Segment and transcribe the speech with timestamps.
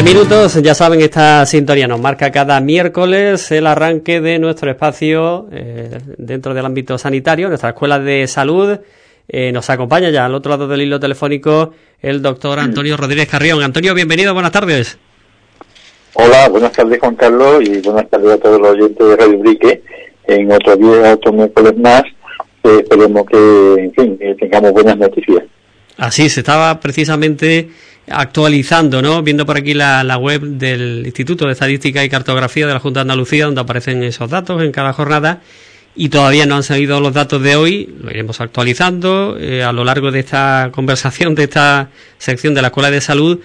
[0.00, 4.38] 12 y 20 minutos, ya saben, esta sintonía nos marca cada miércoles el arranque de
[4.38, 8.78] nuestro espacio eh, dentro del ámbito sanitario, nuestra escuela de salud.
[9.28, 13.62] Eh, nos acompaña ya al otro lado del hilo telefónico el doctor Antonio Rodríguez Carrión.
[13.62, 14.98] Antonio, bienvenido, buenas tardes.
[16.14, 19.82] Hola, buenas tardes Juan Carlos y buenas tardes a todos los oyentes de Radio Brique
[20.24, 22.04] en otro día, otro miércoles más.
[22.64, 25.44] Eh, esperemos que, en fin, tengamos buenas noticias.
[25.98, 27.68] Así, se estaba precisamente
[28.08, 29.22] actualizando, ¿no?
[29.22, 33.00] Viendo por aquí la, la, web del Instituto de Estadística y Cartografía de la Junta
[33.00, 35.40] de Andalucía, donde aparecen esos datos en cada jornada.
[35.96, 39.84] Y todavía no han salido los datos de hoy, lo iremos actualizando eh, a lo
[39.84, 43.40] largo de esta conversación, de esta sección de la Escuela de Salud,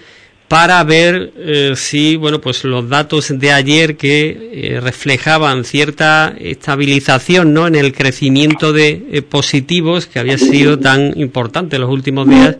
[0.48, 7.52] para ver eh, si, bueno, pues los datos de ayer que eh, reflejaban cierta estabilización,
[7.52, 7.66] ¿no?
[7.66, 12.56] En el crecimiento de eh, positivos que había sido tan importante en los últimos días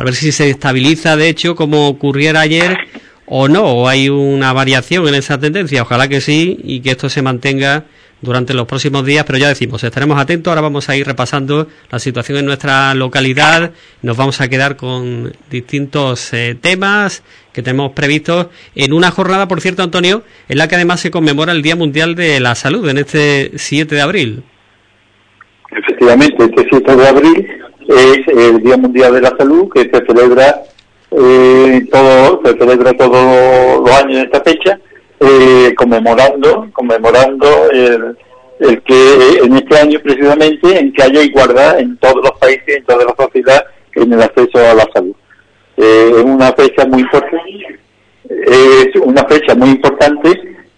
[0.00, 2.74] a ver si se estabiliza, de hecho, como ocurriera ayer
[3.26, 5.82] o no, o hay una variación en esa tendencia.
[5.82, 7.84] Ojalá que sí y que esto se mantenga
[8.22, 10.50] durante los próximos días, pero ya decimos, estaremos atentos.
[10.50, 13.72] Ahora vamos a ir repasando la situación en nuestra localidad.
[14.00, 19.60] Nos vamos a quedar con distintos eh, temas que tenemos previstos en una jornada, por
[19.60, 22.96] cierto, Antonio, en la que además se conmemora el Día Mundial de la Salud en
[22.96, 24.44] este 7 de abril.
[25.70, 27.60] Efectivamente, este 7 de abril
[27.90, 30.62] es el Día Mundial de la Salud que se celebra
[31.10, 34.78] eh, todo se celebra todos los años en esta fecha
[35.18, 38.16] eh, conmemorando conmemorando el,
[38.60, 42.84] el, que en este año precisamente en que haya igualdad en todos los países en
[42.84, 45.14] toda la sociedad en el acceso a la salud.
[45.76, 47.36] Eh, es una fecha muy importante
[48.30, 50.30] es una fecha muy importante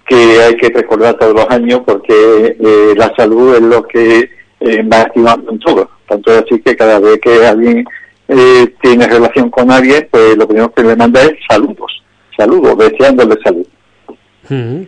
[0.06, 4.30] que hay que recordar todos los años porque eh, la salud es lo que
[4.64, 7.84] eh, va activando en todo tanto así que cada vez que alguien
[8.28, 12.02] eh, tiene relación con alguien, pues lo primero que le manda es saludos,
[12.36, 13.66] saludos, deseándole salud.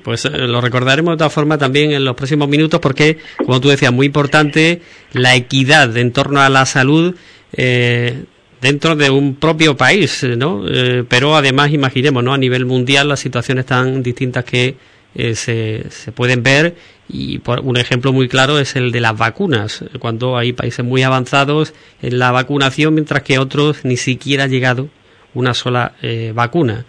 [0.02, 3.68] Pues eh, lo recordaremos de todas formas también en los próximos minutos porque, como tú
[3.68, 7.14] decías, muy importante la equidad en torno a la salud
[7.56, 8.24] eh,
[8.60, 10.64] dentro de un propio país, ¿no?
[11.08, 12.32] pero además, imaginemos, ¿no?
[12.32, 14.76] A nivel mundial las situaciones tan distintas que
[15.14, 16.74] se, se pueden ver
[17.08, 21.02] y por un ejemplo muy claro es el de las vacunas, cuando hay países muy
[21.02, 24.88] avanzados en la vacunación, mientras que otros ni siquiera ha llegado
[25.34, 26.84] una sola eh, vacuna.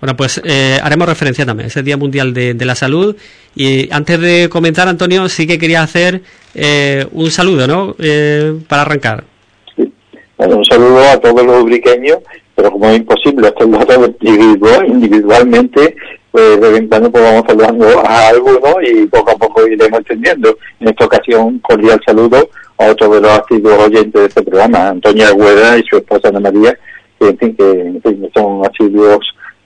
[0.00, 3.14] Bueno, pues eh, haremos referencia también, es el Día Mundial de, la Salud.
[3.54, 6.22] Y antes de comenzar, Antonio, sí que quería hacer
[6.56, 7.94] eh, un saludo, ¿no?
[8.66, 9.24] para arrancar.
[9.76, 9.92] Sí.
[10.36, 12.18] Bueno, un saludo a todos los ubriqueños,
[12.56, 14.16] pero como es imposible hacerlo
[14.88, 15.94] individualmente,
[16.32, 19.98] pues de vez en cuando pues vamos saludando a algunos y poco a poco iremos
[20.00, 20.58] entendiendo.
[20.80, 22.48] En esta ocasión, cordial saludo
[22.78, 26.40] a otro de los asiduos oyentes de este programa, Antonia Agüeda y su esposa Ana
[26.40, 26.76] María,
[27.20, 29.20] que, en fin, que son asiduos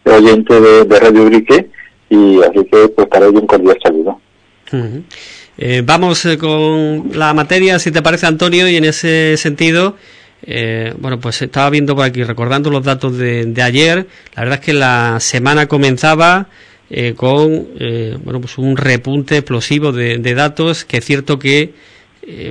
[0.05, 1.71] oyentes de, Radio Brique,
[2.11, 4.21] y así que pues para ellos un cordial saludo.
[5.59, 9.97] Eh, vamos eh, con la materia, si te parece, Antonio, y en ese sentido,
[10.43, 14.07] eh, bueno, pues estaba viendo por aquí, recordando los datos de, ayer.
[14.35, 16.49] La verdad es que la semana comenzaba
[16.91, 21.75] eh, con eh, bueno, pues un repunte explosivo de, datos, que es cierto que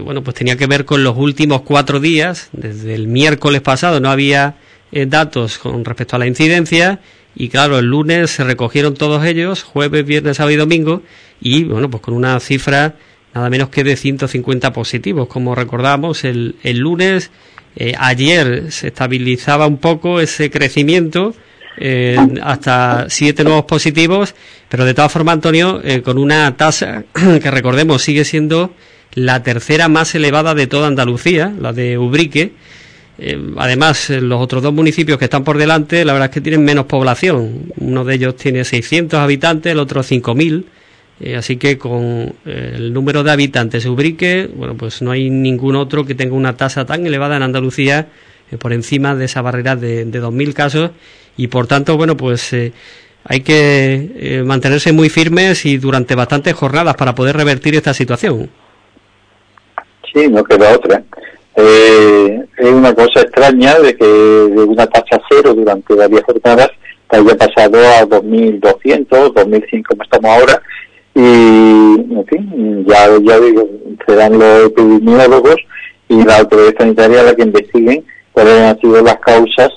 [0.06, 2.47] bueno, pues tenía que ver con los últimos cuatro días.
[2.53, 4.56] Desde el miércoles pasado no había
[4.90, 7.02] datos con respecto a la incidencia.
[7.35, 11.02] Y claro, el lunes se recogieron todos ellos, jueves, viernes, sábado y domingo,
[11.41, 12.96] y bueno, pues con una cifra
[13.34, 15.28] nada menos que de 150 positivos.
[15.28, 17.31] Como recordamos, el lunes
[17.75, 21.36] eh, ayer se estabilizaba un poco ese crecimiento
[21.78, 24.34] eh, hasta siete nuevos positivos,
[24.69, 28.74] pero de todas formas, Antonio, eh, con una tasa que recordemos sigue siendo
[29.14, 32.53] la tercera más elevada de toda Andalucía, la de Ubrique.
[33.58, 36.85] además, los otros dos municipios que están por delante, la verdad es que tienen menos
[36.85, 37.72] población.
[37.78, 40.66] Uno de ellos tiene 600 habitantes, el otro 5.000.
[41.20, 45.76] Eh, así que con eh, el número de habitantes Ubrique, bueno, pues no hay ningún
[45.78, 48.08] otro que tenga una tasa tan elevada en Andalucía
[48.52, 50.91] eh, por encima de esa barrera de, de 2.000 casos
[51.38, 52.53] y por tanto, bueno, pues
[53.26, 58.50] hay que mantenerse muy firmes y durante bastantes jornadas para poder revertir esta situación.
[60.14, 61.03] Sí, no queda otra.
[61.58, 66.70] es una cosa extraña de que de una tasa cero durante varias jornadas
[67.09, 70.62] haya pasado a 2.200, 2.100 como estamos ahora,
[71.16, 73.67] y en fin, ya, ya digo,
[74.06, 75.56] serán los epidemiólogos
[76.09, 79.70] y la autoridad sanitaria la que investiguen cuáles han sido las causas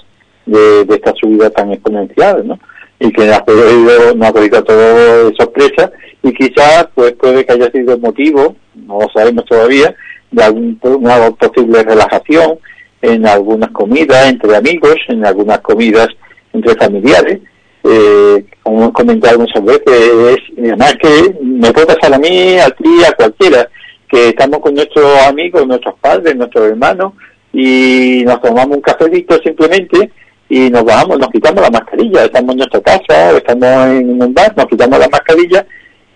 [0.47, 2.59] de, esta subida tan exponencial, ¿no?
[2.99, 5.93] Y que ha podido, no ha podido todo de sorpresa
[6.25, 9.95] y quizás pues puede que haya sido motivo, no lo sabemos todavía,
[10.33, 12.59] de algún, una posible relajación
[13.01, 16.09] en algunas comidas entre amigos, en algunas comidas
[16.53, 17.39] entre familiares,
[17.85, 22.69] eh, como hemos comentado muchas veces, es, además que me puede pasar a mí, a
[22.71, 23.69] ti, a cualquiera,
[24.09, 27.13] que estamos con nuestros amigos, nuestros padres, nuestros hermanos,
[27.53, 30.11] y nos tomamos un cafecito simplemente
[30.49, 34.55] y nos bajamos, nos quitamos la mascarilla, estamos en nuestra casa, estamos en un bar,
[34.57, 35.67] nos quitamos la mascarilla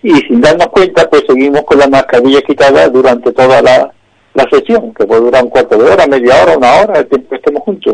[0.01, 3.91] y sin darnos cuenta pues seguimos con la mascarilla quitada durante toda la,
[4.33, 7.29] la sesión, que puede durar un cuarto de hora, media hora, una hora, el tiempo
[7.29, 7.93] que estemos juntos.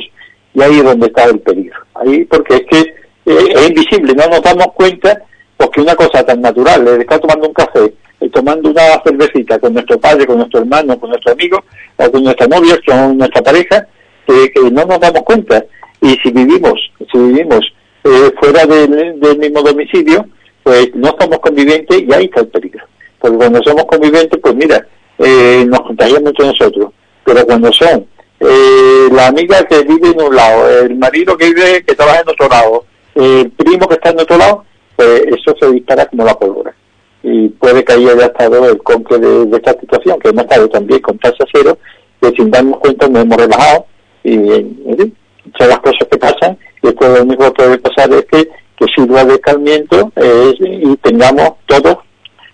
[0.54, 1.78] Y ahí es donde está el peligro.
[1.94, 5.22] Ahí, porque es que eh, es invisible, no nos damos cuenta
[5.58, 9.74] porque una cosa tan natural, de estar tomando un café, eh, tomando una cervecita con
[9.74, 11.64] nuestro padre, con nuestro hermano, con nuestro amigo,
[11.98, 13.88] o con nuestra novia, con nuestra pareja,
[14.26, 15.66] que no nos damos cuenta.
[16.02, 16.80] Y si vivimos,
[17.12, 17.66] si vivimos
[18.04, 20.26] eh, fuera del, mismo domicilio,
[20.64, 22.86] pues no somos convivientes y ahí está el peligro.
[23.20, 24.88] Porque cuando somos convivientes, pues mira,
[25.18, 26.92] eh, nos contagiamos entre nosotros.
[27.26, 28.08] Pero cuando son
[28.40, 32.30] eh, la amiga que vive en un lado, el marido que vive, que trabaja en
[32.30, 32.86] otro lado,
[33.20, 36.74] el primo que está en otro lado, pues eso se dispara como la pólvora.
[37.22, 41.18] Y puede que haya estado el compre de, esta situación, que hemos estado también con
[41.18, 41.78] tasa cero,
[42.22, 43.86] que sin darnos cuenta nos hemos relajado
[44.24, 45.14] y, y,
[45.58, 48.86] son las cosas que pasan y después lo único que puede pasar es que, que
[48.96, 50.12] sirva de calmiento
[50.60, 51.98] y tengamos todos,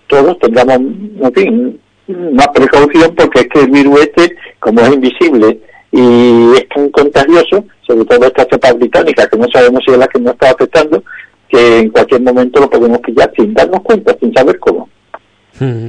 [0.06, 1.80] todos tengamos, en fin,
[2.32, 5.60] más precaución porque es que el virus este, como es invisible
[5.92, 10.08] y es tan contagioso, sobre todo esta cepa británica, que no sabemos si es la
[10.08, 11.02] que nos está afectando,
[11.48, 14.88] que en cualquier momento lo podemos pillar sin darnos cuenta, sin saber cómo.
[15.58, 15.88] Hmm.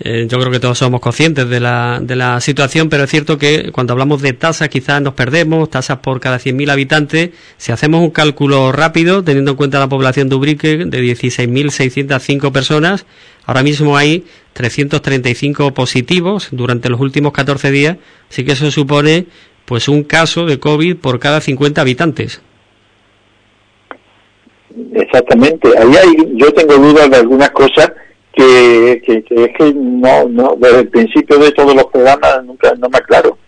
[0.00, 3.38] Eh, yo creo que todos somos conscientes de la, de la situación, pero es cierto
[3.38, 7.30] que cuando hablamos de tasas quizás nos perdemos, tasas por cada 100.000 habitantes.
[7.58, 13.06] Si hacemos un cálculo rápido, teniendo en cuenta la población de Ubrique de 16.605 personas,
[13.46, 14.24] ahora mismo hay
[14.54, 17.96] 335 positivos durante los últimos 14 días,
[18.28, 19.26] así que eso supone
[19.64, 22.42] pues un caso de COVID por cada 50 habitantes.
[24.92, 27.92] Exactamente, ahí hay, yo tengo dudas de algunas cosas
[28.34, 32.98] que, es que no, no, desde el principio de todos los programas nunca no me
[32.98, 33.38] aclaro.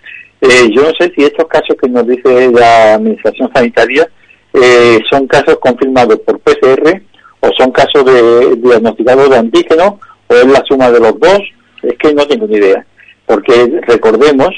[0.40, 4.08] Eh, yo no sé si estos casos que nos dice la Administración Sanitaria
[4.52, 7.02] eh, son casos confirmados por PCR
[7.40, 9.94] o son casos de diagnosticados de antígenos
[10.28, 11.40] o es la suma de los dos,
[11.82, 12.86] es que no tengo ni idea.
[13.26, 14.50] Porque recordemos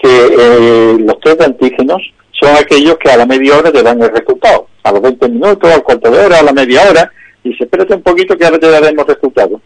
[0.00, 2.02] que eh, los test de antígenos
[2.32, 5.70] son aquellos que a la media hora te dan el resultado, a los 20 minutos,
[5.70, 7.10] al cuarto de hora, a la media hora,
[7.42, 9.60] y dice, espérate un poquito que ahora te daremos resultados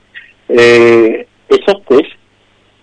[0.48, 2.10] eh, esos test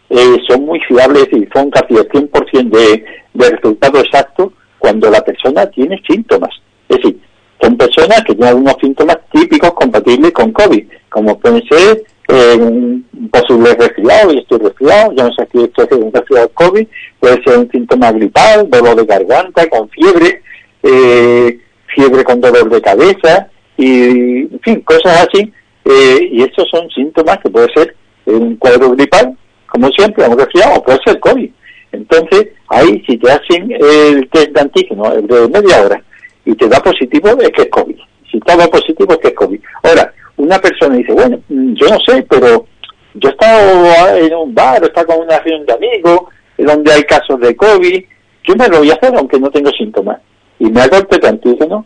[0.10, 5.22] eh, son muy fiables y son casi el 100% de, de resultado exacto cuando la
[5.22, 6.52] persona tiene síntomas.
[6.88, 7.20] Es decir,
[7.62, 13.06] son personas que tienen unos síntomas típicos compatibles con COVID, como pueden ser eh, un
[13.32, 16.88] posible resfriado, y estoy resfriado, yo no sé si esto es un resfriado COVID,
[17.20, 20.42] puede ser un síntoma gripal, dolor de garganta, con fiebre,
[20.84, 23.48] eh, fiebre con dolor de cabeza,
[23.78, 25.52] y en fin, cosas así
[25.86, 27.96] eh, y estos son síntomas que puede ser
[28.26, 29.38] un cuadro gripal,
[29.68, 31.50] como siempre, un resfriado, puede ser COVID.
[31.92, 36.04] Entonces, ahí si te hacen el test de antígeno el de media hora
[36.44, 37.96] y te da positivo, es que es COVID.
[38.32, 39.60] Si te da positivo, es que es COVID.
[39.84, 42.66] Ahora, una persona dice, bueno, mm, yo no sé, pero
[43.14, 46.20] yo he estado en un bar, o estado con una reunión de amigos,
[46.58, 48.04] donde hay casos de COVID,
[48.44, 50.20] yo me lo voy a hacer aunque no tengo síntomas.
[50.60, 51.86] Y me hago el test de antígeno,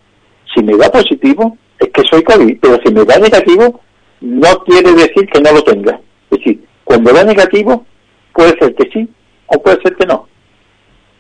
[0.53, 3.79] si me da positivo, es que soy COVID, pero si me da negativo,
[4.21, 5.99] no quiere decir que no lo tenga.
[6.29, 7.85] Es decir, cuando da negativo,
[8.33, 9.09] puede ser que sí
[9.47, 10.27] o puede ser que no.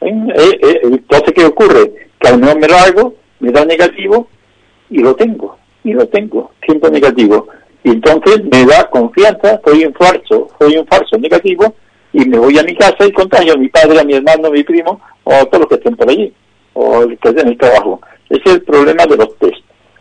[0.01, 0.09] ¿Eh?
[0.09, 2.09] Eh, eh, entonces, ¿qué ocurre?
[2.19, 4.27] Que a lo mejor me lo hago, me da negativo
[4.89, 7.47] y lo tengo, y lo tengo, siempre negativo.
[7.83, 11.75] Y entonces me da confianza, soy un falso, soy un falso negativo,
[12.11, 14.51] y me voy a mi casa y contagio a mi padre, a mi hermano, a
[14.51, 16.33] mi primo, o a todos los que estén por allí,
[16.73, 18.01] o el que estén en el trabajo.
[18.29, 19.58] Ese es el problema de los test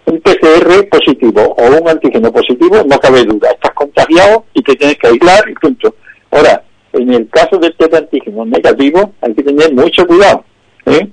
[0.09, 4.97] un PCR positivo o un antígeno positivo, no cabe duda, estás contagiado y te tienes
[4.97, 5.95] que aislar y punto.
[6.31, 6.63] Ahora,
[6.93, 10.45] en el caso del test antígeno negativo, hay que tener mucho cuidado,
[10.87, 11.09] ¿eh?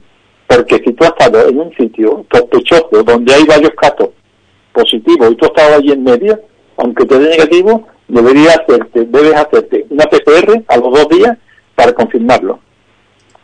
[0.47, 4.09] porque si tú has estado en un sitio sospechoso donde hay varios casos
[4.71, 6.39] positivos y tú has estado allí en medio,
[6.77, 11.37] aunque te dé negativo, deberías hacerte, debes hacerte una PCR a los dos días
[11.75, 12.59] para confirmarlo.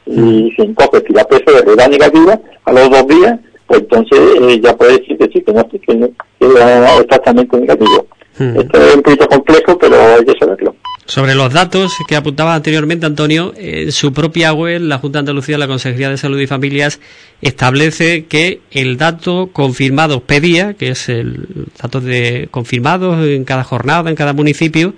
[0.06, 3.40] Y si entonces si la PCR da negativa, a los dos días
[3.72, 8.06] pues entonces eh, ya puede decir que sí, que no, que es exactamente negativo.
[8.38, 8.60] Hmm.
[8.60, 10.76] Esto es un poquito complejo, pero hay que saberlo.
[11.06, 15.58] Sobre los datos que apuntaba anteriormente Antonio, en su propia web, la Junta de Andalucía,
[15.58, 17.00] la Consejería de Salud y Familias,
[17.42, 24.10] establece que el dato confirmado pedía, que es el dato de confirmados en cada jornada,
[24.10, 24.94] en cada municipio,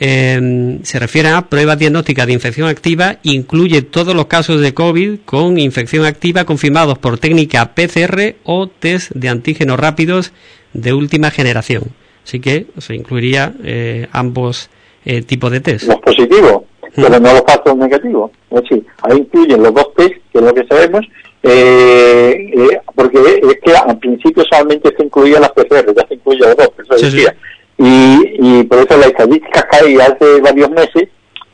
[0.00, 5.20] eh, se refiere a pruebas diagnósticas de infección activa, incluye todos los casos de COVID
[5.24, 10.32] con infección activa confirmados por técnica PCR o test de antígenos rápidos
[10.72, 11.84] de última generación.
[12.24, 14.70] Así que se incluiría eh, ambos
[15.04, 15.88] eh, tipos de test.
[15.88, 16.62] Los positivos,
[16.94, 18.30] pero no los falsos negativos.
[18.50, 21.06] Es decir, ahí incluyen los dos test, que es lo que sabemos,
[21.42, 26.40] eh, eh, porque es que al principio solamente se incluían las PCR, ya se incluye
[26.40, 27.34] los dos, eso decía.
[27.78, 31.08] Y, y por eso la estadística que hay hace varios meses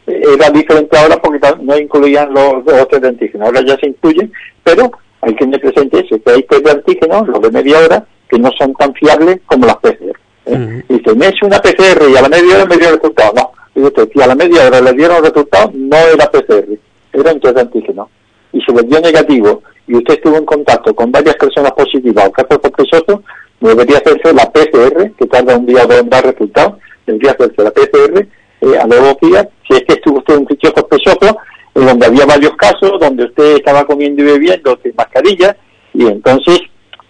[0.07, 4.91] era diferente ahora porque no incluían los, test de antígenos, ahora ya se incluyen, pero
[5.21, 8.39] hay que tener presente eso, que hay test de antígenos, los de media hora, que
[8.39, 10.19] no son tan fiables como las PCR.
[10.47, 10.83] ¿eh?
[10.89, 13.33] Y se me hecho una PCR y a la media hora me dio el resultado,
[13.35, 13.53] no.
[13.75, 16.79] Y usted, si a la media hora le dieron el resultado, no era PCR,
[17.13, 18.09] era un test de antígenos.
[18.53, 22.33] Y se le dio negativo y usted estuvo en contacto con varias personas positivas o
[22.33, 23.21] casos sospechosos,
[23.69, 26.75] debería hacerse la PCR, que tarda un día o dos en dar resultados,
[27.07, 28.27] debería hacerse la PCR
[28.61, 31.37] eh, a los dos días, si es que estuvo usted en un sitio sospechoso,
[31.75, 35.57] en donde había varios casos, donde usted estaba comiendo y bebiendo sin mascarilla,
[35.93, 36.61] y entonces,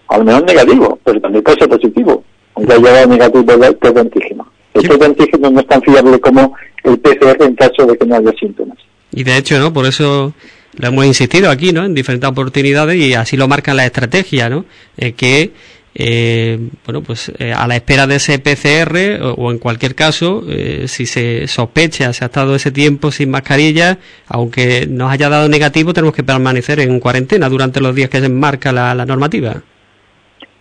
[0.09, 4.47] al menos negativo, pero también puede ser positivo, aunque haya negativo el test de antígeno.
[4.75, 8.07] El test de antígeno no es tan fiable como el PCR en caso de que
[8.07, 8.79] no haya síntomas.
[9.13, 9.73] Y de hecho, ¿no?
[9.73, 10.35] Por eso
[10.77, 11.85] lo hemos insistido aquí, ¿no?
[11.85, 14.65] En diferentes oportunidades y así lo marca la estrategia, ¿no?
[14.97, 15.53] Eh, que
[15.97, 20.87] eh, bueno, pues eh, a la espera de ese PCR o, en cualquier caso, eh,
[20.89, 25.93] si se sospecha, se ha estado ese tiempo sin mascarilla, aunque nos haya dado negativo,
[25.93, 29.63] tenemos que permanecer en cuarentena durante los días que se marca la, normativa.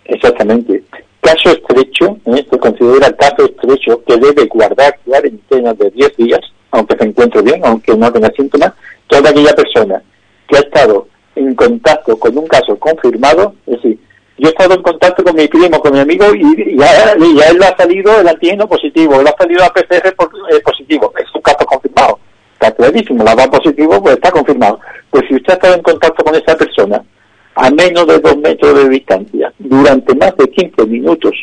[0.05, 0.83] Exactamente.
[1.21, 7.05] Caso estrecho, se considera caso estrecho que debe guardar cuarentena de 10 días, aunque se
[7.05, 8.73] encuentre bien, aunque no tenga síntomas,
[9.07, 10.03] toda aquella persona
[10.47, 13.99] que ha estado en contacto con un caso confirmado, es decir,
[14.37, 17.65] yo he estado en contacto con mi primo, con mi amigo, y, a, él le
[17.65, 21.65] ha salido el antígeno positivo, él ha salido la PCR eh, positivo, es un caso
[21.65, 22.19] confirmado.
[22.53, 24.79] Está clarísimo, la va positivo, pues está confirmado.
[25.09, 27.03] Pues si usted ha estado en contacto con esa persona
[27.55, 31.33] a menos de dos metros de distancia durante más de 15 minutos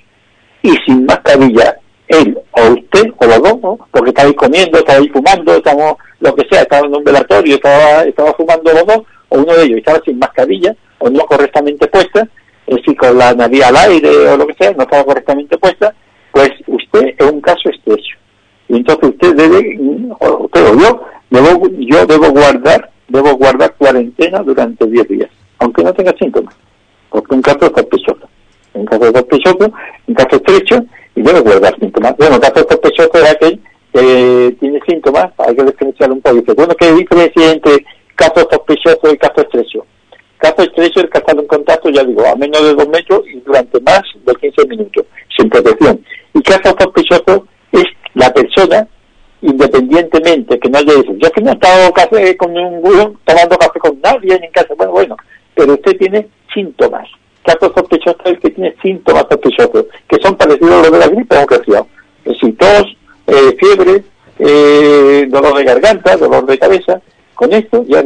[0.62, 1.76] y sin mascarilla,
[2.08, 6.62] él o usted o los dos, porque estáis comiendo, estáis fumando, estamos, lo que sea,
[6.62, 10.18] estaba en un velatorio, estaba, estaba fumando los dos, o uno de ellos estaba sin
[10.18, 12.26] mascarilla o no correctamente puesta,
[12.70, 15.92] es decir, con la nariz al aire o lo que sea, no estaba correctamente puesta,
[16.30, 18.16] pues usted es un caso estrecho.
[18.68, 19.76] Y entonces usted debe,
[20.20, 25.92] usted o yo, debo, yo debo guardar, debo guardar cuarentena durante 10 días, aunque no
[25.92, 26.54] tenga síntomas,
[27.10, 28.28] porque un caso sospechoso.
[28.72, 29.72] Un caso sospechoso,
[30.06, 30.84] un caso estrecho,
[31.16, 32.16] y debe guardar síntomas.
[32.18, 33.60] Bueno, un caso sospechoso es aquel
[33.92, 36.54] que tiene síntomas, hay que diferenciar un poco.
[36.54, 37.84] Bueno, ¿qué diferencia entre
[38.14, 39.84] caso sospechoso y caso estrecho?
[40.38, 41.22] Caso estrecho, el que ha
[41.90, 45.06] ya digo, a menos de dos metros y durante más de 15 minutos,
[45.36, 46.04] sin protección.
[46.34, 48.86] Y caso sospechoso es la persona,
[49.42, 52.82] independientemente que no haya dicho, yo que no he estado café con un
[53.24, 55.16] tomando café con nadie en casa, bueno, bueno,
[55.54, 57.08] pero usted tiene síntomas.
[57.44, 61.08] Caso sospechoso es el que tiene síntomas sospechosos, que son parecidos a los de la
[61.08, 61.86] gripe o resfriado.
[62.24, 64.04] Es decir, tos, eh, fiebre,
[64.38, 67.00] eh, dolor de garganta, dolor de cabeza,
[67.34, 68.04] con esto ya es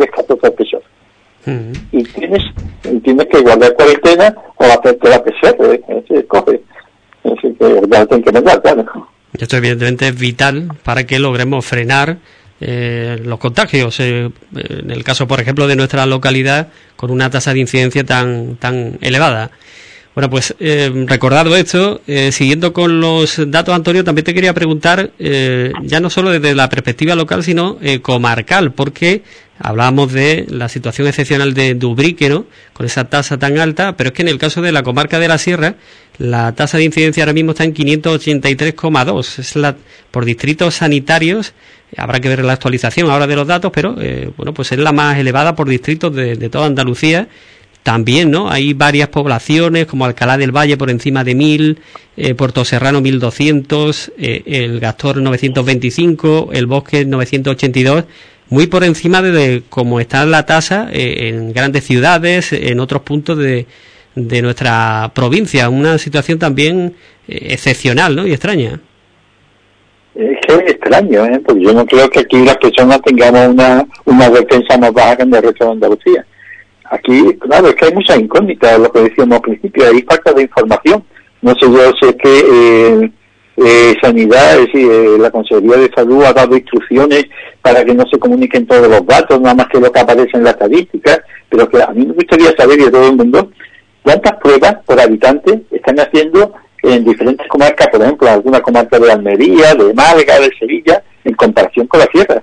[1.45, 2.43] sospechoso y tienes,
[3.03, 6.61] tienes que guardar cuarentena o hacerte la PCR, se coge.
[7.25, 9.09] Así que ya que mandar, claro.
[9.39, 12.19] Esto evidentemente es vital para que logremos frenar
[12.61, 13.99] eh, los contagios.
[14.01, 18.57] Eh, en el caso, por ejemplo, de nuestra localidad, con una tasa de incidencia tan,
[18.57, 19.51] tan elevada.
[20.15, 25.11] Bueno, pues eh, recordado esto, eh, siguiendo con los datos, Antonio, también te quería preguntar,
[25.19, 29.23] eh, ya no solo desde la perspectiva local, sino comarcal, porque
[29.59, 32.47] hablábamos de la situación excepcional de Dubrique, ¿no?
[32.73, 35.29] Con esa tasa tan alta, pero es que en el caso de la comarca de
[35.29, 35.77] la Sierra,
[36.19, 39.39] la tasa de incidencia ahora mismo está en 583,2.
[39.39, 39.77] Es la,
[40.11, 41.55] por distritos sanitarios,
[41.97, 43.95] habrá que ver la actualización ahora de los datos, pero
[44.37, 47.29] bueno, pues es la más elevada por distritos de, de toda Andalucía
[47.85, 48.51] también, ¿no?
[48.51, 51.79] Hay varias poblaciones como Alcalá del Valle por encima de 1000,
[52.17, 58.05] eh, Puerto Serrano 1200, eh, el Gastor 925, el Bosque 982,
[58.51, 63.39] muy por encima de, cómo está la tasa eh, en grandes ciudades, en otros puntos
[63.39, 63.67] de,
[64.15, 65.69] de nuestra provincia.
[65.69, 66.95] Una situación también
[67.29, 68.27] eh, excepcional, ¿no?
[68.27, 68.81] Y extraña.
[70.15, 71.41] Es que es extraño, ¿eh?
[71.45, 75.23] Porque yo no creo que aquí las personas tengamos una, una defensa más baja que
[75.25, 76.27] en el resto de Andalucía.
[76.91, 80.43] Aquí, claro, es que hay muchas incógnitas, lo que decíamos al principio, hay falta de
[80.43, 81.03] información.
[81.43, 83.11] No sé yo si es que eh,
[83.57, 87.25] eh, Sanidad, es decir, eh, la Consejería de Salud ha dado instrucciones
[87.63, 90.45] para que no se comuniquen todos los datos, nada más que lo que aparece en
[90.45, 93.51] la estadística, pero que a mí me gustaría saber, y a todo el mundo,
[94.03, 99.75] cuántas pruebas por habitante están haciendo en diferentes comarcas, por ejemplo, alguna comarca de Almería,
[99.75, 102.43] de Málaga, de Sevilla, en comparación con la sierra.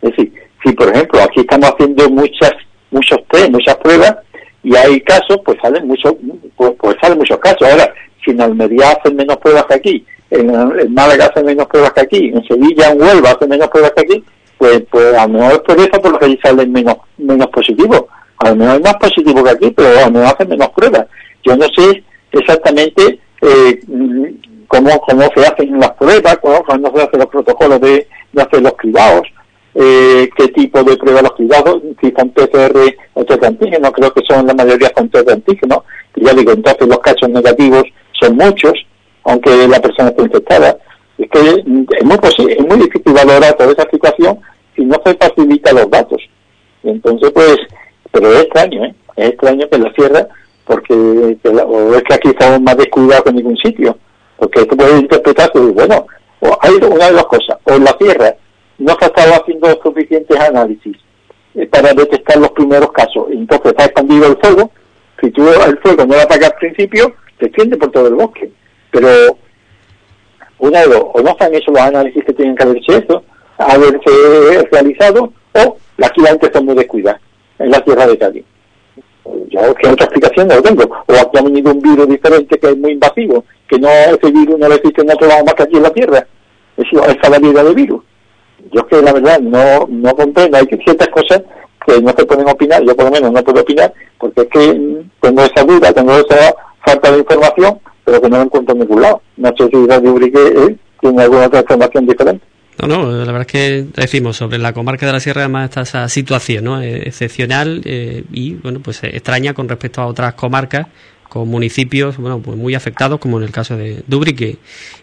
[0.00, 0.32] Es decir,
[0.64, 2.52] si por ejemplo aquí estamos haciendo muchas
[2.90, 4.16] muchos test, muchas pruebas
[4.62, 6.14] y hay casos, pues salen muchos
[6.56, 7.62] pues, pues salen muchos casos.
[7.62, 7.92] Ahora,
[8.28, 12.30] si en Almería hacen menos pruebas que aquí, en, Málaga hacen menos pruebas que aquí,
[12.34, 14.24] en Sevilla, en Huelva hacen menos pruebas que aquí,
[14.58, 18.04] pues, pues a lo mejor por lo que allí salen menos, menos positivos.
[18.38, 21.06] A lo es más positivo que aquí, pero a lo mejor hacen menos pruebas.
[21.42, 23.80] Yo no sé exactamente eh,
[24.68, 28.62] cómo, cómo se hacen las pruebas, cómo, cómo se hacen los protocolos de, de hacer
[28.62, 29.22] los cribados,
[29.74, 34.12] eh, qué tipo de pruebas los cribados, si son PCR o test de antígeno, creo
[34.12, 35.84] que son la mayoría con test de antígeno,
[36.16, 37.84] y ya digo, entonces los casos negativos
[38.20, 38.72] son muchos,
[39.24, 40.78] aunque la persona esté infectada.
[41.18, 42.18] Es que es muy,
[42.52, 44.38] es muy difícil valorar toda esa situación
[44.76, 46.22] si no se facilita los datos.
[46.84, 47.56] entonces, pues,
[48.12, 48.94] pero es extraño, ¿eh?
[49.16, 50.28] Es extraño que la sierra,
[50.64, 53.98] porque o es que aquí estamos más descuidados que en ningún sitio,
[54.36, 56.06] porque esto puede interpretarse, bueno,
[56.40, 58.34] o hay una de las cosas, o la sierra
[58.78, 60.96] no se ha estado haciendo suficientes análisis
[61.54, 64.70] eh, para detectar los primeros casos, entonces está expandido el fuego,
[65.20, 68.50] si tú el fuego no lo apagas al principio, se extiende por todo el bosque,
[68.90, 69.08] pero
[70.58, 73.22] una de dos, o no se han hecho los análisis que tienen que haberse hecho,
[73.58, 77.20] haberse realizado, o la gente son muy descuidadas
[77.58, 78.44] en la tierra de Cádiz.
[79.50, 80.84] Yo que otra explicación no lo tengo.
[80.84, 84.58] O aquí ha venido un virus diferente que es muy invasivo, que no ese virus
[84.58, 86.26] no existe en otro lado más que aquí en la tierra.
[86.76, 88.02] Es esa variedad de virus.
[88.72, 91.42] Yo que la verdad no, no comprendo, hay ciertas cosas
[91.86, 95.04] que no se pueden opinar, yo por lo menos no puedo opinar, porque es que
[95.20, 96.54] tengo esa duda, tengo esa
[96.88, 99.22] falta de información, pero que no lo encuentro en ningún lado.
[99.36, 102.44] No sé si Radio Ubrique eh, tiene alguna otra información diferente.
[102.80, 105.80] No, no, la verdad es que decimos sobre la comarca de la Sierra además está
[105.80, 106.80] esa situación ¿no?
[106.80, 110.86] Eh, excepcional eh, y bueno pues extraña con respecto a otras comarcas
[111.28, 114.58] con municipios bueno pues muy afectados como en el caso de Dubrique.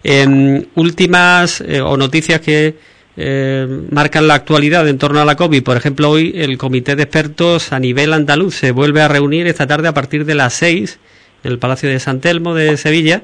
[0.05, 2.75] Em, últimas o noticias que
[3.91, 5.63] marcan la actualidad en torno a la COVID.
[5.63, 9.67] Por ejemplo, hoy el comité de expertos a nivel andaluz se vuelve a reunir esta
[9.67, 10.53] tarde a partir de las
[11.45, 13.23] seis el Palacio de San Telmo de Sevilla.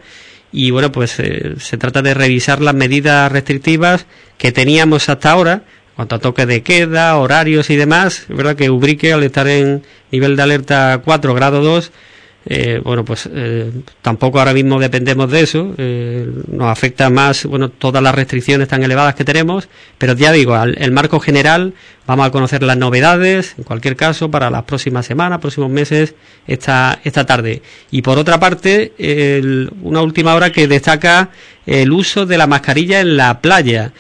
[0.51, 4.05] Y bueno, pues eh, se trata de revisar las medidas restrictivas
[4.37, 8.25] que teníamos hasta ahora, en cuanto a toque de queda, horarios y demás.
[8.29, 11.91] Es verdad que Ubrique, al estar en nivel de alerta 4, grado 2,
[12.45, 15.73] eh, bueno, pues eh, tampoco ahora mismo dependemos de eso.
[15.77, 20.55] Eh, nos afecta más, bueno, todas las restricciones tan elevadas que tenemos, pero ya digo,
[20.61, 21.73] el marco general,
[22.07, 26.15] vamos a conocer las novedades, en cualquier caso, para las próximas semanas, próximos meses,
[26.47, 27.61] esta, esta tarde.
[27.91, 28.93] Y por otra parte,
[29.81, 31.29] una última hora que destaca
[31.67, 33.93] el uso de la mascarilla en la playa.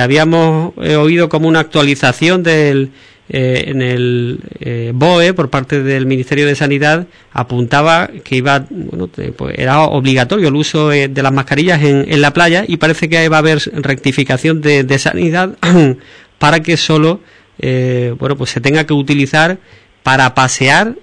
[0.00, 2.92] habíamos oído como una actualización del
[3.30, 9.10] eh, en el eh, BOE por parte del Ministerio de Sanidad apuntaba que iba bueno
[9.36, 13.10] pues era obligatorio el uso eh, de las mascarillas en, en, la playa y parece
[13.10, 15.58] que va a haber rectificación de, de sanidad
[16.38, 17.20] para que solo
[17.60, 19.58] bueno pues se tenga que utilizar
[20.02, 20.94] para pasear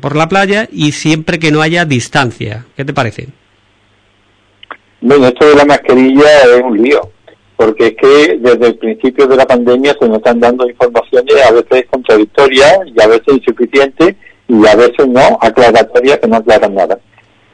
[0.00, 3.28] por la playa y siempre que no haya distancia ¿qué te parece?
[5.02, 7.12] Bueno, esto de la mascarilla es un lío
[7.60, 11.52] porque es que desde el principio de la pandemia se nos están dando informaciones a
[11.52, 14.14] veces contradictorias y a veces insuficientes
[14.48, 16.98] y a veces no aclaratorias que no aclaran nada.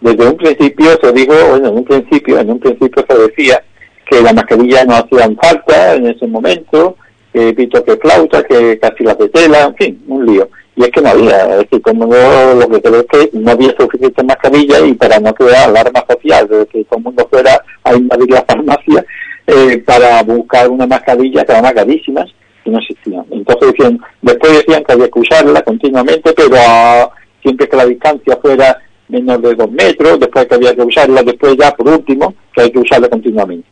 [0.01, 3.65] Desde un principio se dijo, bueno, en un principio, en un principio se decía
[4.09, 6.97] que las mascarillas no hacían falta en ese momento,
[7.33, 10.49] que pito que flauta, que casi las de tela, en fin, un lío.
[10.77, 13.75] Y es que no había, es decir, como lo que creo es que no había
[13.77, 17.93] suficiente mascarilla y para no crear alarma social, de que todo el mundo fuera a
[17.93, 19.05] invadir la farmacia,
[19.47, 22.27] eh, para buscar una mascarilla que eran carísimas
[22.65, 23.25] y no existían.
[23.31, 26.57] Entonces decían, después decían que había que usarla continuamente, pero
[27.43, 28.77] siempre que la distancia fuera
[29.09, 32.71] menos de dos metros, después que había que usarla, después ya por último, que hay
[32.71, 33.69] que usarla continuamente.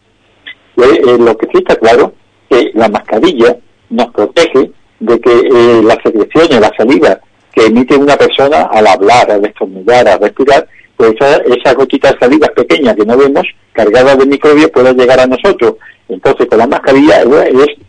[0.77, 2.13] Eh, eh, lo que sí está claro
[2.49, 3.57] que la mascarilla
[3.91, 7.21] nos protege de que eh, las secreciones, la salida
[7.53, 12.19] que emite una persona al hablar, al estornudar, al respirar, pues esa, esa gotita de
[12.19, 15.75] salida pequeña que no vemos, cargada de microbios, puede llegar a nosotros.
[16.09, 17.23] Entonces, con la mascarilla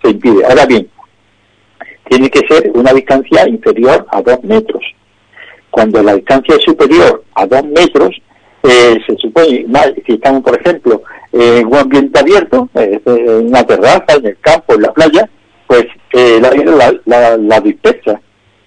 [0.01, 0.45] se impide.
[0.45, 0.89] Ahora bien,
[2.09, 4.83] tiene que ser una distancia inferior a dos metros.
[5.69, 8.15] Cuando la distancia es superior a dos metros,
[8.63, 9.65] eh, se supone,
[10.05, 14.73] si estamos, por ejemplo, en un ambiente abierto, eh, en una terraza, en el campo,
[14.73, 15.29] en la playa,
[15.67, 18.21] pues eh, la, la, la dispersa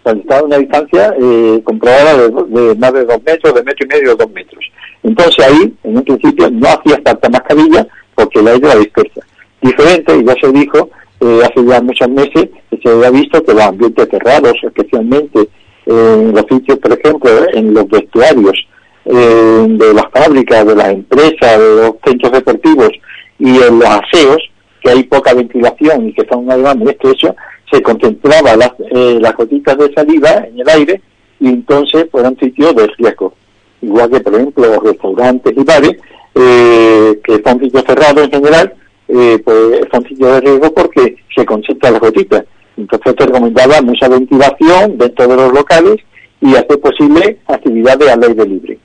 [0.09, 4.31] a una distancia eh, comprobada de, más de dos metros, de metro y medio, dos
[4.31, 4.64] metros.
[5.03, 9.21] Entonces ahí, en un principio, no hacía falta mascarilla porque el aire la dispersa.
[9.61, 10.90] Diferente, y ya se dijo
[11.21, 15.49] eh, hace ya muchos meses, que se había visto que los ambientes cerrados, especialmente
[15.87, 18.66] en los sitios, por ejemplo, en los vestuarios
[19.05, 22.90] de las fábricas, de las empresas, de los centros deportivos
[23.38, 24.51] y en los aseos,
[24.83, 27.35] que hay poca ventilación y que son además muy estrechos,
[27.70, 31.00] se concentraba las, eh, las gotitas de saliva en el aire
[31.40, 33.35] y entonces fueron sitios de riesgo.
[33.81, 35.96] Igual que, por ejemplo, los restaurantes y bares,
[36.35, 38.74] eh, que son sitios cerrados en general,
[39.09, 42.44] eh, pues son sitios de riesgo porque se concentran las gotitas.
[42.76, 45.96] Entonces te recomendaba mucha ventilación dentro de los locales
[46.40, 48.78] y hacer posible actividades al aire libre.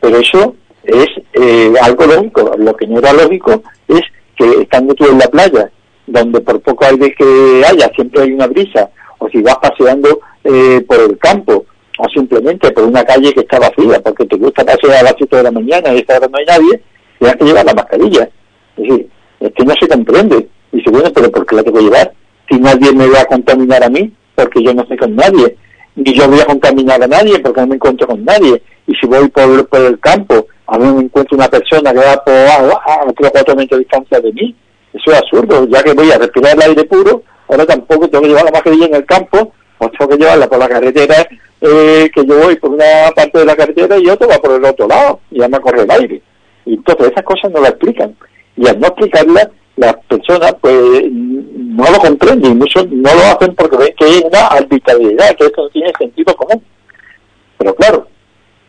[0.00, 0.54] Pero eso
[0.84, 2.52] es eh, algo lógico.
[2.58, 4.00] Lo que no era lógico es
[4.36, 5.70] que estando tú en la playa,
[6.08, 10.84] donde por poco aire que haya, siempre hay una brisa, o si vas paseando eh,
[10.86, 11.64] por el campo,
[11.98, 15.36] o simplemente por una calle que está vacía, porque te gusta pasear a las 7
[15.36, 16.82] de la mañana y esta hora no hay nadie,
[17.18, 18.28] tienes que llevar la mascarilla.
[18.76, 19.08] Es decir,
[19.40, 20.48] es que no se comprende.
[20.72, 22.12] Y dice, bueno, pero ¿por qué la tengo que llevar?
[22.48, 25.56] Si nadie me va a contaminar a mí, porque yo no estoy con nadie.
[25.96, 28.62] Ni yo voy a contaminar a nadie, porque no me encuentro con nadie.
[28.86, 32.22] Y si voy por, por el campo, a mí me encuentro una persona que va
[32.24, 34.54] por, a 3 o 4 metros de distancia de mí.
[34.92, 38.28] Eso es absurdo, ya que voy a respirar el aire puro, ahora tampoco tengo que
[38.28, 41.28] llevar la mascarilla en el campo, o tengo que llevarla por la carretera,
[41.60, 44.64] eh, que yo voy por una parte de la carretera y otro va por el
[44.64, 46.22] otro lado, y ya me corre el aire.
[46.64, 48.16] Y entonces esas cosas no las explican.
[48.56, 53.54] Y al no explicarlas, las personas pues no lo comprenden y muchos no lo hacen
[53.54, 56.62] porque ven que es una arbitrariedad, que esto no tiene sentido común.
[57.58, 58.08] Pero claro,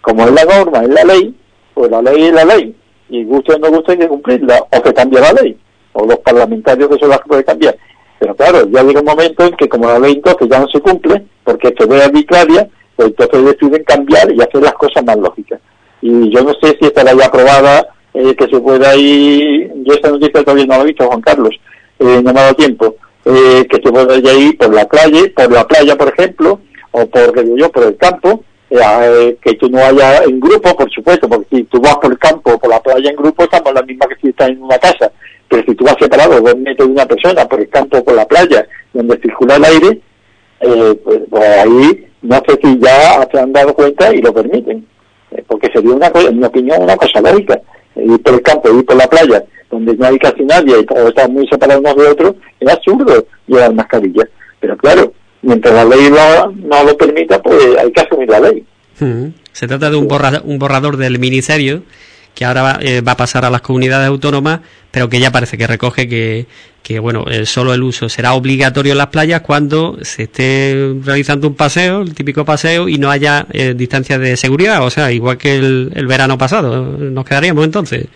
[0.02, 1.36] como es la norma, es la ley,
[1.74, 2.76] pues la ley es la ley,
[3.10, 5.58] y guste o no guste hay que cumplirla, o que cambie la ley,
[5.94, 7.78] o los parlamentarios que son los que pueden cambiar.
[8.20, 10.82] Pero claro, ya llega un momento en que como la ley entonces ya no se
[10.82, 15.60] cumple, porque esto es arbitraria, pues entonces deciden cambiar y hacer las cosas más lógicas.
[16.02, 20.10] Y yo no sé si esta ley aprobada eh, que se pueda ir, yo esta
[20.10, 21.56] noticia todavía no lo he visto, Juan Carlos,
[22.00, 25.52] eh, no me ha dado tiempo, eh, que se pueda ir por la playa, por
[25.52, 26.60] la playa, por ejemplo,
[26.92, 30.90] o por, digo yo, por el campo, eh, que tú no vayas en grupo, por
[30.92, 33.74] supuesto, porque si tú vas por el campo o por la playa en grupo, estamos
[33.74, 35.12] la misma que si estás en una casa,
[35.50, 38.16] pero si tú vas separado dos metros de una persona por el campo o por
[38.16, 40.02] la playa, donde circula el aire,
[40.62, 44.86] eh, pues, pues, ahí no sé si ya se han dado cuenta y lo permiten,
[45.48, 47.60] porque sería una en mi opinión, una cosa lógica
[47.96, 51.10] ir por el campo, ir por la playa, donde no hay casi nadie y todos
[51.10, 54.28] están muy separados unos de otros, es absurdo llevar mascarilla.
[54.60, 58.66] Pero claro, mientras la ley no, lo permita, pues hay que asumir la ley.
[59.00, 59.28] Hmm.
[59.52, 61.84] Se trata de un, borrador, un borrador del ministerio
[62.40, 65.58] que ahora va, eh, va, a pasar a las comunidades autónomas, pero que ya parece
[65.58, 66.46] que recoge que,
[66.82, 71.50] que bueno, el, solo el uso será obligatorio en las playas cuando se esté realizando
[71.50, 75.38] un paseo, el típico paseo, y no haya eh, distancias de seguridad, o sea, igual
[75.38, 78.08] que el, el, verano pasado, nos quedaríamos entonces.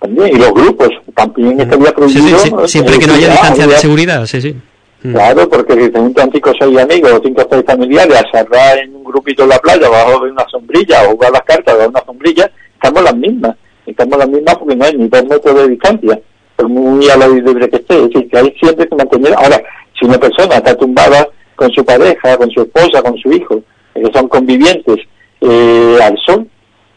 [0.00, 2.38] También, y los grupos, también estaría prohibido.
[2.38, 4.54] Sí, sí, siempre que no haya distancia de seguridad, sí, sí.
[5.00, 8.76] Claro, porque si un cinco o seis amigos o cinco o seis familiares a cerrar
[8.78, 11.88] en un grupito en la playa bajo de una sombrilla o jugar las cartas bajo
[11.88, 12.50] una sombrilla,
[12.84, 13.56] estamos las mismas.
[13.86, 16.20] Estamos las mismas porque no hay ni dos metros de distancia,
[16.56, 17.96] por muy a la libre que esté.
[17.96, 19.34] Es decir, que hay siempre que mantener.
[19.34, 19.62] Ahora,
[19.98, 23.62] si una persona está tumbada con su pareja, con su esposa, con su hijo,
[23.94, 24.98] que son convivientes
[25.40, 26.46] eh, al sol,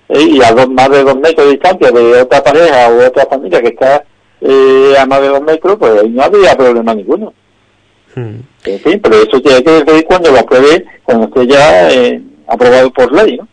[0.10, 3.26] eh, y a dos, más de dos metros de distancia de otra pareja o otra
[3.26, 4.04] familia que está
[4.42, 7.34] eh, a más de dos metros, pues ahí no habría problema ninguno.
[8.16, 8.40] Hmm.
[8.66, 12.92] En fin, pero eso tiene que ver cuando lo apruebe, cuando esté ya eh, aprobado
[12.92, 13.48] por ley, ¿no?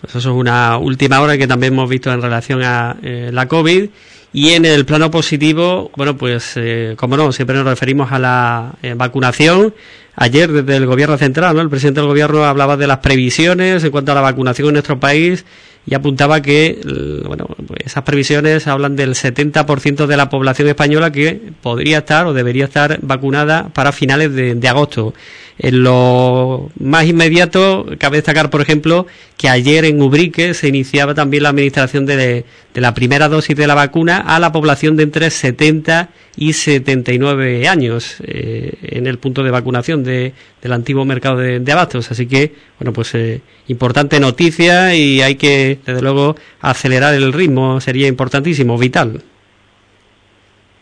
[0.00, 3.48] Pues eso es una última hora que también hemos visto en relación a eh, la
[3.48, 3.88] COVID.
[4.32, 8.74] Y en el plano positivo, bueno, pues, eh, como no, siempre nos referimos a la
[8.82, 9.74] eh, vacunación.
[10.14, 11.62] Ayer, desde el Gobierno Central, ¿no?
[11.62, 15.00] el presidente del Gobierno hablaba de las previsiones en cuanto a la vacunación en nuestro
[15.00, 15.44] país
[15.86, 16.80] y apuntaba que,
[17.26, 22.32] bueno, pues esas previsiones hablan del 70% de la población española que podría estar o
[22.32, 25.14] debería estar vacunada para finales de, de agosto.
[25.58, 29.06] En lo más inmediato, cabe destacar, por ejemplo,
[29.38, 33.66] que ayer en Ubrique se iniciaba también la administración de, de, la primera dosis de
[33.66, 39.42] la vacuna a la población de entre 70 y 79 años eh, en el punto
[39.42, 42.10] de vacunación de, del antiguo mercado de, de abastos.
[42.10, 47.80] Así que, bueno, pues eh, importante noticia y hay que, desde luego, acelerar el ritmo.
[47.80, 49.22] Sería importantísimo, vital.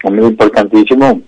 [0.03, 1.23] Muy importantísimo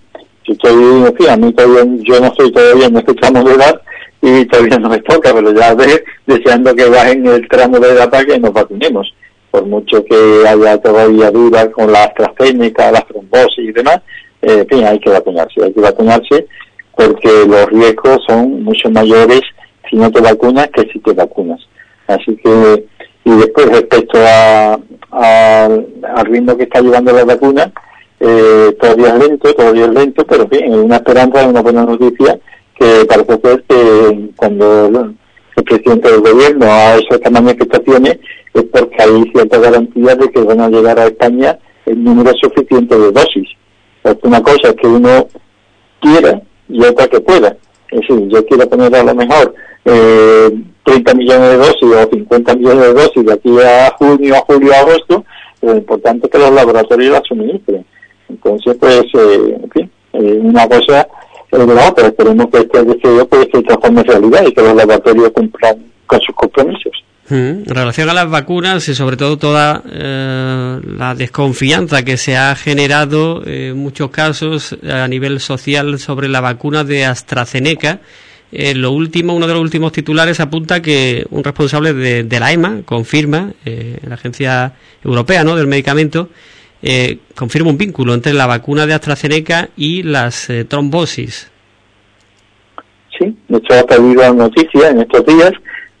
[0.47, 3.81] yo estoy, a mí todavía, yo no soy todavía en este tramo de edad
[4.21, 8.09] y todavía no me toca, pero ya ve, deseando que bajen el tramo de edad
[8.09, 9.13] para nos vacunemos.
[9.51, 14.01] Por mucho que haya todavía dudas con la AstraZeneca, la trombosis y demás,
[14.41, 16.47] eh, fin, hay que vacunarse, hay que vacunarse
[16.95, 19.41] porque los riesgos son mucho mayores
[19.89, 21.59] si no te vacunas que si te vacunas.
[22.07, 22.85] Así que,
[23.23, 24.79] y después respecto a,
[25.11, 27.71] al ritmo que está llevando la vacuna,
[28.19, 32.39] eh, todavía es lento, todavía es lento, pero en una esperanza, una buena noticia,
[32.79, 35.13] que parece ser que cuando
[35.55, 38.19] el presidente del gobierno ha hecho estas manifestaciones
[38.53, 42.97] es porque hay cierta garantía de que van a llegar a España el número suficiente
[42.97, 43.49] de dosis.
[44.01, 45.27] Porque una cosa que uno
[45.99, 47.55] quiera y otra que pueda.
[47.89, 49.53] Es decir, yo quiero poner a lo mejor
[49.85, 50.51] eh,
[50.83, 54.73] 30 millones de dosis o 50 millones de dosis de aquí a junio, a julio,
[54.73, 55.25] a agosto,
[55.61, 57.85] lo importante es que los laboratorios las suministren.
[58.29, 61.07] Entonces, pues, eh, en fin, eh, una cosa
[61.51, 62.07] es la otra.
[62.07, 66.19] Esperemos que este deseo pues, se transforme en realidad y que los laboratorios cumplan con
[66.21, 66.93] sus compromisos.
[67.29, 72.55] En relación a las vacunas y sobre todo toda eh, la desconfianza que se ha
[72.55, 77.99] generado en muchos casos a nivel social sobre la vacuna de AstraZeneca,
[78.51, 82.81] eh, lo último, uno de los últimos titulares apunta que un responsable de, la EMA
[82.85, 85.55] confirma, eh, la Agencia Europea ¿no?
[85.55, 86.29] del Medicamento,
[86.81, 91.51] eh, confirma un vínculo entre la vacuna de AstraZeneca y las eh, trombosis.
[93.17, 95.51] Sí, de hecho ha salido noticia en estos días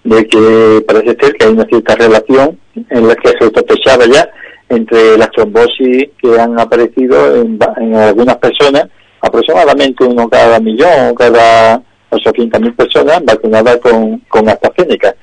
[0.03, 2.59] de que parece ser que hay una cierta relación
[2.89, 4.29] en la que se sospechaba ya
[4.69, 8.87] entre las trombosis que han aparecido en, en algunas personas,
[9.21, 15.15] aproximadamente uno cada millón o cada 800.000 personas vacunadas con, con AstraZeneca.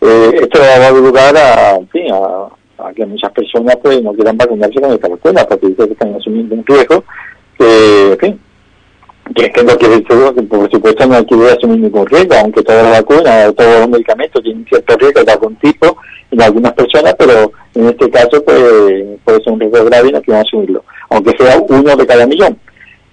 [0.00, 2.48] Eh, esto ha dado lugar a, en fin, a,
[2.94, 6.54] que muchas personas pues no quieran vacunarse con esta vacuna porque dicen que están asumiendo
[6.54, 7.04] un riesgo
[7.58, 8.40] que, fin,
[9.34, 12.82] que es que no quiere decir, por supuesto no quiere asumir ningún riesgo, aunque todas
[12.84, 15.96] las vacunas, todos los medicamentos tienen cierto riesgo de algún tipo
[16.30, 20.22] en algunas personas, pero en este caso pues puede ser un riesgo grave y no
[20.22, 22.58] quieren asumirlo, aunque sea uno de cada millón.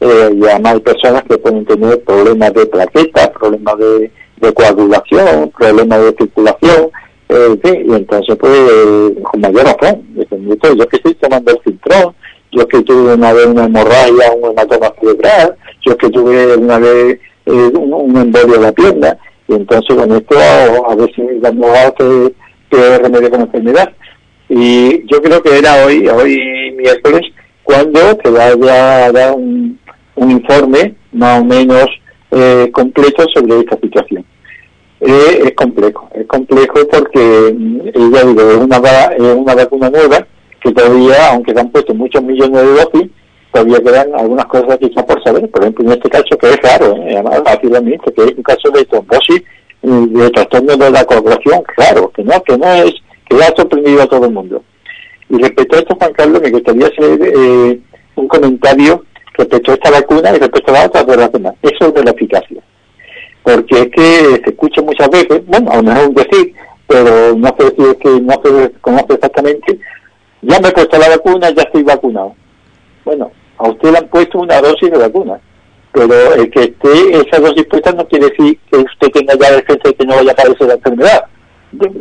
[0.02, 4.12] Eh, y además hay personas que pueden tener problemas de plaquetas, problemas de,
[4.54, 6.90] coagulación, problemas de circulación,
[7.30, 12.16] eh, y entonces pues con mayor razón, yo que estoy tomando el filtrón,
[12.52, 17.20] yo que tuve una vez una hemorragia, un hematoma cerebral, yo que tuve una vez
[17.46, 21.92] eh, un, embolio de la pierna, y entonces con esto a, ver si damos a
[21.92, 23.92] que, remedio con enfermedad.
[24.50, 27.22] Y yo creo que era hoy, hoy miércoles,
[27.64, 29.80] cuando se va a dar un,
[30.16, 31.86] un informe más o menos
[32.32, 34.26] eh, completo sobre esta situación.
[35.02, 40.28] Eh, es complejo, es complejo porque, mm, ya digo, es una, es una vacuna nueva
[40.62, 43.12] que todavía, aunque se han puesto muchos millones de dosis,
[43.54, 45.50] todavía quedan algunas cosas quizás por saber.
[45.50, 47.24] Por ejemplo, en este caso que es raro, ¿eh?
[48.16, 49.42] que es un caso de trombosis,
[49.82, 52.94] de trastorno de la coagulación, claro, que no, que no es,
[53.30, 54.64] que ha sorprendido a todo el mundo.
[55.30, 57.80] Y respecto a esto, Juan Carlos, me gustaría hacer eh,
[58.16, 59.06] un comentario
[59.38, 61.54] respecto a esta vacuna y respecto a la otra de la vacuna.
[61.62, 62.59] Eso es de la eficacia.
[63.44, 66.54] Porque es que se escucha muchas veces, bueno, a lo mejor un decir,
[66.88, 69.80] pero no sé si es que no se conoce exactamente,
[70.42, 72.36] ya me he puesto la vacuna, ya estoy vacunado.
[73.06, 75.40] Bueno, a usted le han puesto una dosis de vacuna,
[75.92, 79.90] pero el que esté esa dosis puesta no quiere decir que usted tenga ya defensa
[79.90, 81.26] y que no vaya a aparecer la enfermedad.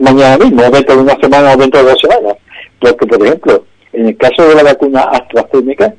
[0.01, 2.37] Mañana mismo, dentro de una semana o dentro de dos semanas.
[2.81, 5.95] Porque, por ejemplo, en el caso de la vacuna AstraZeneca,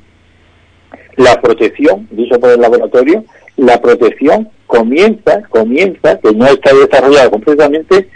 [1.16, 3.24] la protección, dicho por el laboratorio,
[3.56, 8.08] la protección comienza, comienza, que no está desarrollada completamente,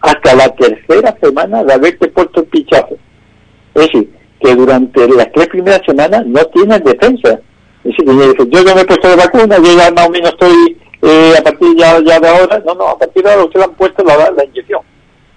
[0.00, 2.96] hasta la tercera semana de haberte puesto el pinchazo.
[3.74, 7.40] Es decir, que durante las tres primeras semanas no tienes defensa.
[7.84, 10.76] Es decir, yo ya me he puesto de vacuna, yo ya más o menos estoy
[11.02, 14.04] eh, a partir ya, de ahora, no, no, a partir de ahora usted han puesto
[14.04, 14.80] la, la inyección.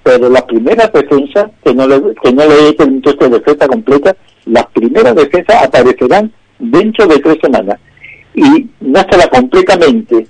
[0.04, 4.16] Pero las primeras defensas, que no le, que no le he permitido esta defensa completa,
[4.46, 7.80] las primeras defensas aparecerán dentro de tres semanas
[8.36, 10.28] y no estará completamente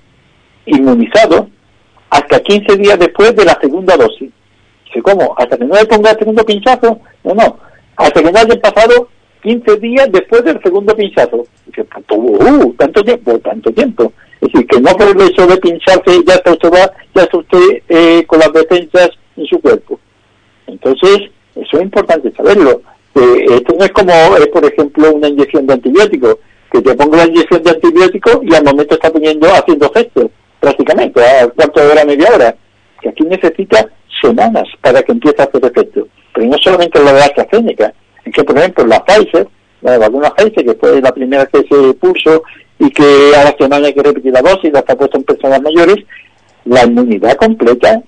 [0.66, 1.50] inmunizado
[2.10, 4.32] hasta 15 días después de la segunda dosis.
[4.86, 5.36] Dice, ¿cómo?
[5.38, 7.00] ¿Hasta que no le ponga el segundo pinchazo?
[7.24, 7.60] No, no.
[7.98, 9.10] Hasta que no haya pasado
[9.44, 11.46] 15 días después del segundo pinchazo.
[11.66, 14.14] Dice, uh, tanto tiempo, tanto tiempo.
[14.42, 16.72] Es decir, que no por el hecho de pincharse ya está usted,
[17.14, 20.00] ya está usted eh, con las defensas en su cuerpo.
[20.66, 22.82] Entonces, eso es importante saberlo
[23.16, 26.40] esto no es como, es por ejemplo, una inyección de antibiótico,
[26.72, 31.22] que te pongo la inyección de antibiótico y al momento está poniendo, haciendo efecto, prácticamente,
[31.24, 32.56] a cuarto de hora, media hora.
[33.02, 33.90] Que aquí necesita
[34.22, 36.08] semanas para que empiece a hacer efecto.
[36.34, 37.94] Pero no solamente la de AstraZeneca,
[38.26, 39.48] es que, por ejemplo, la Pfizer,
[39.82, 42.44] la vacuna Pfizer, que fue la primera que se puso
[42.78, 45.62] y que a la semana hay que repetir la dosis, la está puesta en personas
[45.62, 45.98] mayores,
[46.66, 48.02] la inmunidad completa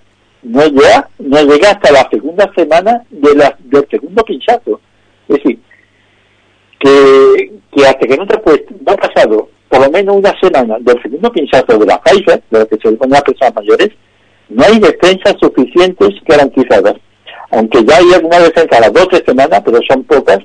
[0.43, 4.79] no llega, no llega hasta la segunda semana de la, del segundo pinchazo.
[5.31, 5.59] Es decir,
[6.79, 8.37] que, que hasta que no te
[8.85, 12.59] no ha pasado por lo menos una semana del segundo pinchazo de la Pfizer, de
[12.59, 13.89] lo que se le pone a personas mayores,
[14.49, 16.95] no hay defensas suficientes garantizadas.
[17.51, 20.39] Aunque ya hay alguna defensa a las dos o tres semanas, pero son pocas,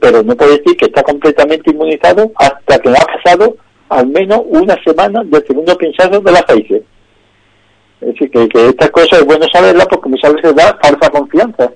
[0.00, 3.56] pero no puede decir que está completamente inmunizado hasta que no ha pasado
[3.90, 6.82] al menos una semana del segundo pinchazo de la Pfizer.
[8.00, 11.70] Es decir, que, que estas cosas es bueno saberlas porque muchas veces da falsa confianza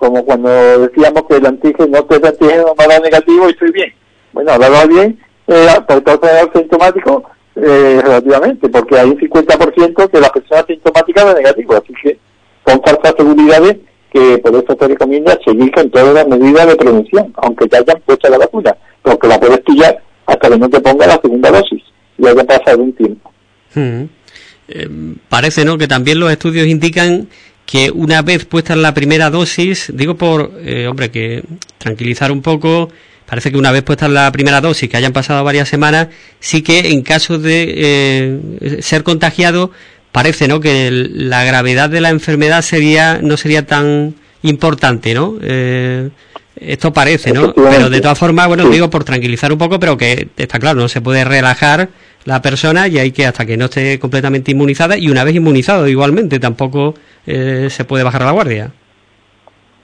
[0.00, 3.92] como cuando decíamos que el antígeno, no es antígeno, me da negativo y estoy bien.
[4.32, 7.22] Bueno, ahora va bien, eh, por todo sintomático
[7.56, 12.18] eh, relativamente, porque hay un 50% que la persona sintomática es negativo, así que
[12.62, 13.76] con falsas seguridades
[14.10, 18.00] que por eso te recomienda seguir con todas las medidas de prevención, aunque te hayan
[18.06, 21.82] puesto la vacuna, porque la puedes pillar hasta que no te ponga la segunda dosis
[22.16, 23.30] y haya pasado un tiempo.
[23.74, 24.04] Hmm.
[24.68, 24.88] Eh,
[25.28, 27.28] parece, ¿no?, que también los estudios indican
[27.70, 31.44] que una vez puesta la primera dosis, digo por, eh, hombre, que
[31.78, 32.90] tranquilizar un poco,
[33.26, 36.08] parece que una vez puesta la primera dosis, que hayan pasado varias semanas,
[36.40, 39.70] sí que en caso de eh, ser contagiado,
[40.10, 45.36] parece, ¿no?, que la gravedad de la enfermedad sería no sería tan importante, ¿no?
[45.40, 46.08] Eh,
[46.56, 47.54] esto parece, ¿no?
[47.54, 50.88] Pero de todas formas, bueno, digo por tranquilizar un poco, pero que está claro, no
[50.88, 51.88] se puede relajar
[52.24, 55.86] la persona y hay que hasta que no esté completamente inmunizada y una vez inmunizado
[55.86, 56.96] igualmente tampoco
[57.30, 58.72] eh, se puede bajar la guardia.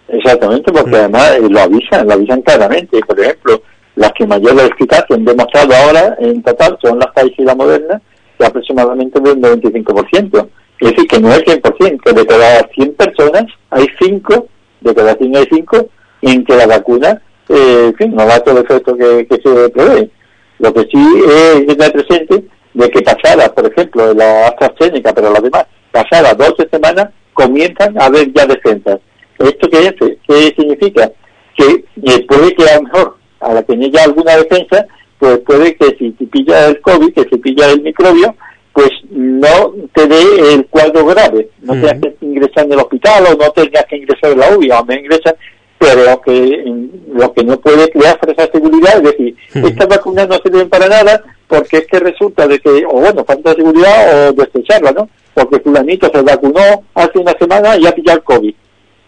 [0.09, 0.95] Exactamente, porque mm.
[0.95, 3.01] además eh, lo avisan, lo avisan claramente.
[3.01, 3.63] Por ejemplo,
[3.97, 8.01] las que mayor eficacia han demostrado ahora en total son las países y la moderna,
[8.39, 10.49] que aproximadamente un 95%.
[10.79, 14.47] Es decir, que no es 100%, que de cada 100 personas hay 5,
[14.83, 15.89] de cada 100 hay 5
[16.23, 19.69] en que la vacuna, eh, en fin, no da todo el efecto que, que se
[19.71, 20.11] prevé.
[20.59, 25.43] Lo que sí es tener presente de que pasadas, por ejemplo, la AstraZeneca, pero las
[25.43, 28.99] demás, pasadas 12 semanas, comienzan a haber ya defensas.
[29.39, 29.95] ¿Esto qué, es?
[30.27, 31.13] qué significa?
[31.57, 34.87] Que eh, puede que a lo mejor, a la que ya alguna defensa,
[35.19, 38.35] pues puede que si te pilla el COVID, que si pilla el microbio,
[38.73, 43.37] pues no te dé el cuadro grave, no tengas que ingresar en el hospital o
[43.37, 45.35] no tengas que ingresar en la UBI, o me ingresan
[45.79, 46.65] pero que
[47.13, 51.23] lo que no puede crear esa seguridad es decir, estas vacunas no sirven para nada
[51.49, 55.09] porque es que resulta de que, o bueno, falta seguridad o desecharla, ¿no?
[55.35, 58.55] Porque fulanito se vacunó hace una semana y ha pillado el COVID.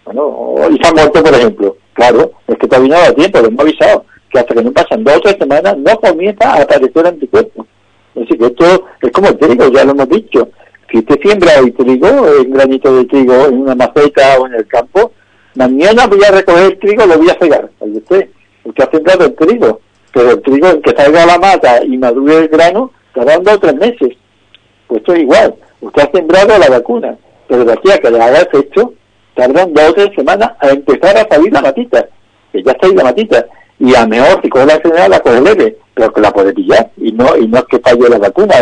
[0.05, 1.77] Bueno, y se ha muerto, por ejemplo.
[1.93, 5.03] Claro, es que todavía no da tiempo, lo hemos avisado, que hasta que no pasan
[5.03, 7.67] dos o tres semanas no comienza a aparecer anticuerpos.
[8.15, 10.49] Es decir, que esto es como el trigo, ya lo hemos dicho.
[10.91, 14.67] Si usted siembra el trigo, un granito de trigo en una maceta o en el
[14.67, 15.13] campo,
[15.55, 17.69] mañana voy a recoger el trigo, lo voy a cegar.
[17.81, 18.29] usted,
[18.65, 19.81] usted ha sembrado el trigo,
[20.13, 24.17] pero el trigo en que salga la mata y madure el grano, tardando tres meses.
[24.87, 25.55] Pues esto es igual.
[25.81, 27.17] Usted ha sembrado la vacuna,
[27.47, 28.95] pero de aquí a que le haga efecto,
[29.35, 32.07] tardan dos o tres semanas a empezar a salir la matita,
[32.53, 33.47] que ya está ahí la matita.
[33.79, 36.91] Y a mejor si coge la enfermedad la coge leve, pero que la puede pillar.
[36.97, 38.55] Y no, y no es que falle la vacuna,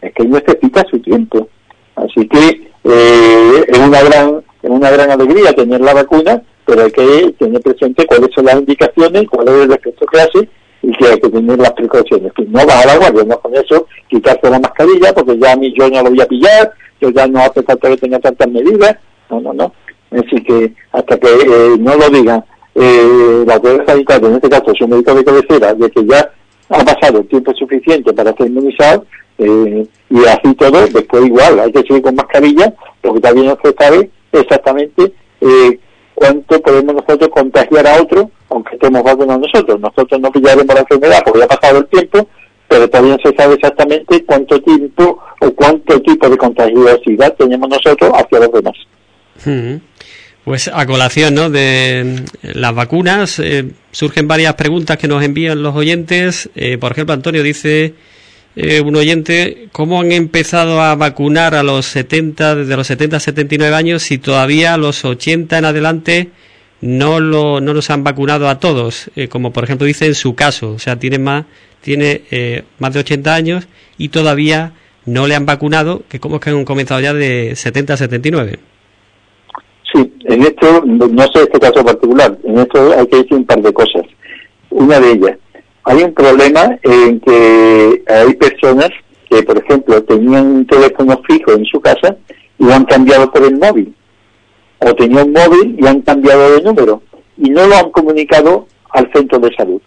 [0.00, 1.48] es que necesita su tiempo.
[1.96, 6.90] Así que eh, es una gran es una gran alegría tener la vacuna, pero hay
[6.90, 10.48] que tener presente cuáles son las indicaciones, cuál es el efecto hace
[10.82, 12.32] y que hay que tener las precauciones.
[12.32, 15.56] Que no va a la guardia, no con eso quitarse la mascarilla porque ya a
[15.56, 18.48] mí yo no lo voy a pillar, yo ya no hace falta que tenga tantas
[18.48, 18.96] medidas.
[19.30, 19.72] No, no, no.
[20.10, 24.72] Decir, que hasta que eh, no lo diga eh, la autoridad sanitaria, en este caso
[24.78, 26.30] su médico de cabecera, de que ya
[26.70, 29.04] ha pasado el tiempo suficiente para ser inmunizado,
[29.38, 33.74] eh, y así todo, después igual, hay que seguir con mascarilla, porque también no se
[33.78, 35.78] sabe exactamente eh,
[36.18, 39.80] cuánto podemos nosotros contagiar a otro, aunque estemos vacunados nosotros.
[39.80, 42.28] Nosotros no pillaremos la enfermedad porque ya ha pasado el tiempo,
[42.66, 48.12] pero todavía no se sabe exactamente cuánto tiempo o cuánto tipo de contagiosidad tenemos nosotros
[48.14, 49.74] hacia los demás.
[50.44, 51.50] Pues a colación ¿no?
[51.50, 56.50] de las vacunas, eh, surgen varias preguntas que nos envían los oyentes.
[56.56, 57.94] Eh, por ejemplo, Antonio dice
[58.60, 63.20] eh, un oyente, ¿cómo han empezado a vacunar a los 70, desde los 70 a
[63.20, 66.30] 79 años, si todavía a los 80 en adelante
[66.80, 69.12] no, lo, no nos han vacunado a todos?
[69.14, 71.44] Eh, como por ejemplo dice en su caso, o sea, tiene más,
[71.82, 74.72] tiene eh, más de 80 años y todavía
[75.06, 78.58] no le han vacunado, que como es que han comenzado ya de 70 a 79.
[79.92, 83.62] Sí, en esto, no sé este caso particular, en esto hay que decir un par
[83.62, 84.02] de cosas.
[84.70, 85.38] Una de ellas,
[85.88, 88.90] hay un problema en que hay personas
[89.30, 92.14] que, por ejemplo, tenían un teléfono fijo en su casa
[92.58, 93.94] y lo han cambiado por el móvil.
[94.80, 97.02] O tenían un móvil y han cambiado de número.
[97.38, 99.80] Y no lo han comunicado al centro de salud.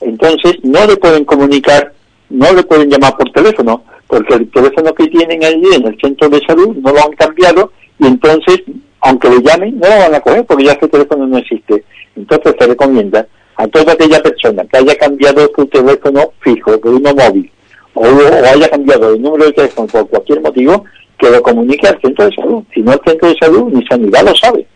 [0.00, 1.92] Entonces, no le pueden comunicar,
[2.30, 6.28] no le pueden llamar por teléfono, porque el teléfono que tienen allí en el centro
[6.28, 8.62] de salud no lo han cambiado y entonces,
[9.00, 11.82] aunque le llamen, no lo van a coger porque ya ese teléfono no existe.
[12.14, 13.26] Entonces se recomienda
[13.56, 17.50] a toda aquella persona que haya cambiado su teléfono fijo por uno móvil
[17.96, 20.84] o, haya cambiado el número de teléfono por cualquier motivo,
[21.18, 22.62] que lo comunique al centro de salud.
[22.74, 24.66] Si no el centro de salud, ni sanidad lo sabe.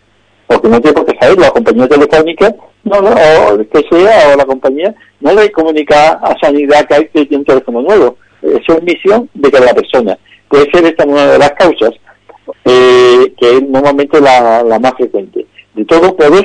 [0.46, 2.54] Porque no tiene por qué saber, la compañía telefónica,
[2.84, 7.26] no, o que sea, o la compañía, no le comunica a sanidad que hay que
[7.26, 8.16] tiene un teléfono nuevo.
[8.42, 10.18] Eso es misión de cada persona.
[10.48, 11.92] Puede ser esta una de las causas,
[12.64, 15.46] eh, que es normalmente la, la más frecuente.
[15.74, 16.44] De todos modos,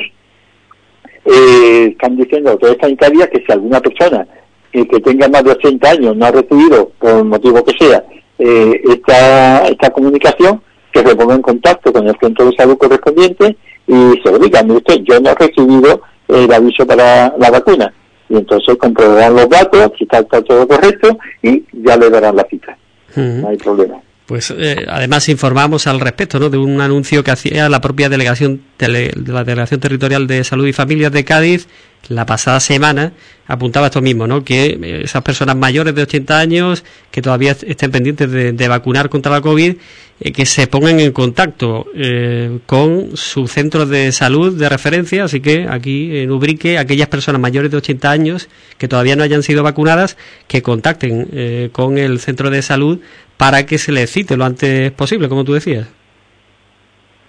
[1.26, 4.26] eh, están diciendo autoridades sanitarias que si alguna persona
[4.72, 8.04] el que tenga más de 80 años no ha recibido, por el motivo que sea,
[8.38, 10.60] eh, esta, esta comunicación,
[10.92, 13.56] que se ponga en contacto con el centro de salud correspondiente
[13.86, 17.92] y se lo diga, usted, yo no he recibido el aviso para la vacuna.
[18.28, 22.76] Y entonces comprobarán los datos, si está, todo correcto y ya le darán la cita.
[23.14, 24.00] No hay problema.
[24.26, 26.50] Pues eh, además informamos al respecto ¿no?
[26.50, 30.72] de un anuncio que hacía la propia delegación de la delegación territorial de salud y
[30.72, 31.68] familias de Cádiz
[32.08, 33.12] la pasada semana
[33.48, 34.44] apuntaba esto mismo, ¿no?
[34.44, 39.30] que eh, esas personas mayores de 80 años que todavía estén pendientes de, vacunar contra
[39.30, 39.76] la COVID,
[40.20, 45.40] eh, que se pongan en contacto eh, con su centro de salud de referencia, así
[45.40, 48.48] que aquí en Ubrique, aquellas personas mayores de 80 años
[48.78, 50.16] que todavía no hayan sido vacunadas,
[50.48, 53.00] que contacten con el centro de salud
[53.36, 55.88] para que se les cite lo antes posible, como tú decías.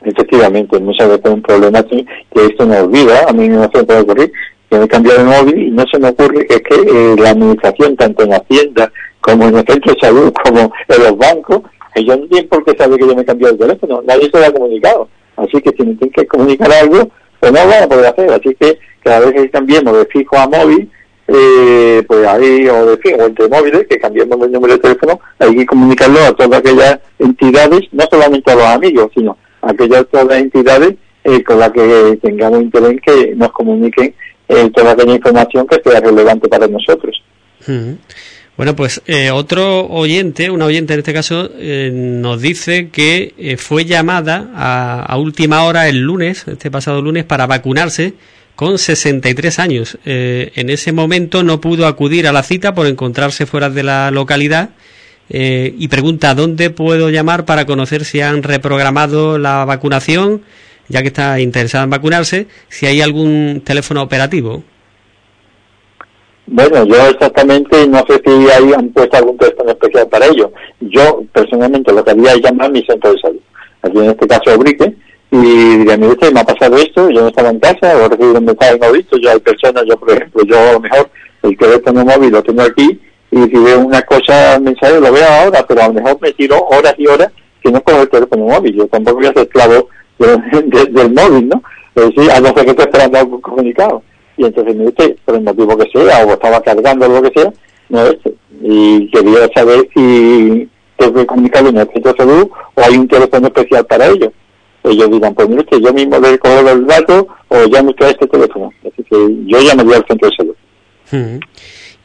[0.01, 4.31] Efectivamente, muchas veces un problema que, esto no olvida, a mí no se puede ocurrir,
[4.69, 7.95] que me cambiado de móvil y no se me ocurre es que eh, la administración,
[7.95, 8.91] tanto en Hacienda
[9.21, 11.61] como en el centro de salud, como en los bancos,
[11.95, 14.39] ellos no tienen por qué saber que yo me he cambiado el teléfono, nadie se
[14.39, 15.09] lo ha comunicado.
[15.35, 18.29] Así que si me tienen que comunicar algo, pues no lo van a poder hacer.
[18.31, 20.89] Así que cada vez que cambiemos de fijo a móvil,
[21.27, 25.19] eh, pues ahí, o de fijo, o entre móviles, que cambiemos el número de teléfono,
[25.39, 30.05] hay que comunicarlo a todas aquellas entidades, no solamente a los amigos, sino a aquellas
[30.11, 34.13] las entidades eh, con las que tengamos interés que nos comuniquen
[34.47, 37.21] eh, toda aquella información que sea relevante para nosotros.
[38.57, 43.55] Bueno, pues eh, otro oyente, una oyente en este caso, eh, nos dice que eh,
[43.55, 48.15] fue llamada a, última hora el lunes, este pasado lunes, para vacunarse
[48.57, 49.97] con 63 años.
[50.03, 54.71] en ese momento no pudo acudir a la cita por encontrarse fuera de la localidad
[55.29, 60.41] y pregunta dónde puedo llamar para conocer si han reprogramado la vacunación
[60.89, 64.63] ya que está interesada en vacunarse, si hay algún teléfono operativo.
[66.45, 70.51] Bueno, yo exactamente no sé si ahí han puesto algún teléfono especial para ello.
[70.79, 73.39] Yo personalmente lo que haría es llamar a mi centro de salud,
[73.81, 74.95] aquí en este caso Obrique,
[75.29, 78.39] y diría, mire usted, me ha pasado esto, yo no estaba en casa, o recibido
[78.39, 81.09] un mensaje no visto, yo hay personas, yo por ejemplo, yo a lo mejor
[81.43, 82.99] el teléfono móvil lo tengo aquí,
[83.31, 86.57] y si veo una cosa, mensaje lo veo ahora, pero a lo mejor me tiro
[86.69, 89.89] horas y horas que no cojo el teléfono móvil, yo tampoco voy a ser esclavo
[90.17, 91.61] del móvil, ¿no?
[91.95, 94.03] Es decir, a no ser que esté esperando algún comunicado.
[94.37, 97.51] Y entonces me dice, por el motivo que sea, o estaba cargando lo que sea,
[97.89, 98.17] no es
[98.61, 103.07] Y quería saber si tengo que comunicarlo en el centro de salud o hay un
[103.07, 104.31] teléfono especial para ello.
[104.89, 108.09] Ellos dirán, pues mire usted, yo mismo le cojo los datos o llamo usted a
[108.09, 108.71] este teléfono.
[108.81, 109.15] Así que
[109.45, 110.55] yo llamaría al centro de salud.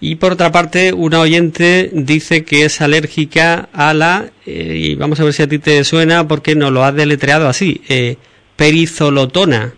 [0.00, 5.20] Y por otra parte, una oyente dice que es alérgica a la, eh, y vamos
[5.20, 8.16] a ver si a ti te suena porque nos lo has deletreado así, eh,
[8.56, 9.74] perizolotona.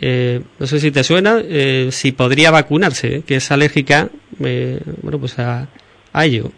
[0.00, 5.38] Eh, no sé si te suena, eh, si podría vacunarse, que es alérgica, bueno, pues
[5.38, 5.68] a,
[6.14, 6.50] ello.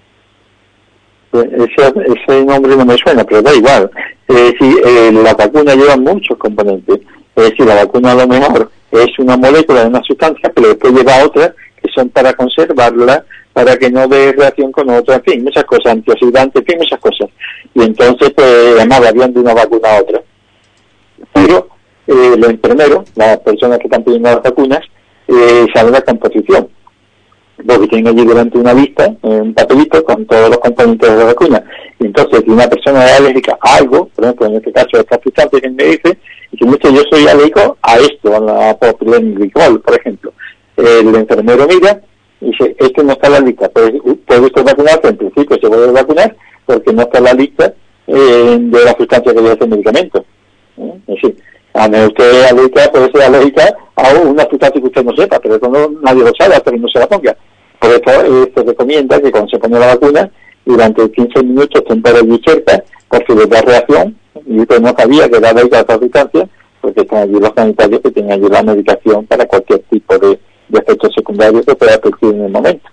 [1.32, 3.90] Ese, ese, nombre no me suena, pero da igual.
[4.28, 7.00] si la vacuna lleva muchos componentes.
[7.34, 10.92] Es decir, la vacuna a lo mejor es una molécula de una sustancia, pero después
[10.92, 15.44] lleva otra que son para conservarla, para que no dé reacción con otra, en fin,
[15.44, 17.28] muchas cosas, antioxidantes, en fin, muchas cosas.
[17.74, 20.22] Y entonces, pues, además varían de una vacuna a otra.
[21.32, 21.68] Pero
[22.06, 24.80] eh, los enfermeros, las personas que están pidiendo las vacunas,
[25.28, 26.68] eh, saben la composición.
[27.66, 31.64] Porque tienen allí delante una lista, un papelito con todos los componentes de la vacuna.
[32.00, 35.20] Y entonces, si una persona es alérgica a algo, por ejemplo, en este caso, esta
[35.22, 36.18] sustancia que me dice,
[36.60, 40.32] mucho yo soy alérgico a esto, a la propilenglicol, por ejemplo
[40.76, 42.00] el enfermero mira
[42.40, 45.68] y dice, esto no está en la lista, puede, puede usted vacunarse, en principio se
[45.68, 46.36] puede vacunar
[46.66, 47.74] porque no está en la lista
[48.06, 50.24] eh, de la sustancia que lleva ese medicamento.
[50.76, 50.92] ¿Eh?
[51.06, 51.36] Es decir,
[51.74, 55.56] a menos usted alérgica, puede ser alérgica a una sustancia que usted no sepa, pero
[55.56, 57.36] eso no, nadie lo sabe hasta que no se la ponga.
[57.82, 60.30] Por eso eh, se recomienda que cuando se pone la vacuna,
[60.64, 64.16] durante 15 minutos temporal allí cerca, por si le da reacción,
[64.46, 66.48] y usted no sabía que era alérgica a esa sustancia,
[66.80, 70.38] porque están allí los sanitarios que tienen allí la medicación para cualquier tipo de
[70.72, 72.88] de efectos secundarios que pueda surgir en el momento.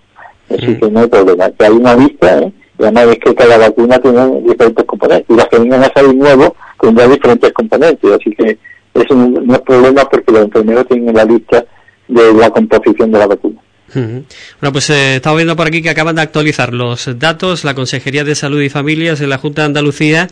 [0.50, 0.80] Así mm.
[0.80, 1.50] que no hay problema.
[1.52, 2.52] Que hay una lista, ¿eh?
[2.78, 5.30] y además es que cada vacuna tiene diferentes componentes.
[5.30, 8.12] Y las que vengan a salir nuevos tendrán diferentes componentes.
[8.12, 8.58] Así que
[8.94, 11.66] eso no es problema porque los enfermeros tienen la lista
[12.08, 13.62] de la composición de la vacuna.
[13.94, 18.24] Bueno, pues eh, estamos viendo por aquí que acaban de actualizar los datos la Consejería
[18.24, 20.28] de Salud y Familias en la Junta de Andalucía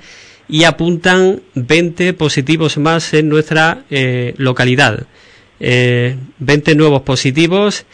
[0.49, 5.08] y apuntan 20 positivos más en nuestra eh, localidad
[5.60, 7.86] eh, 20 nuevos positivos.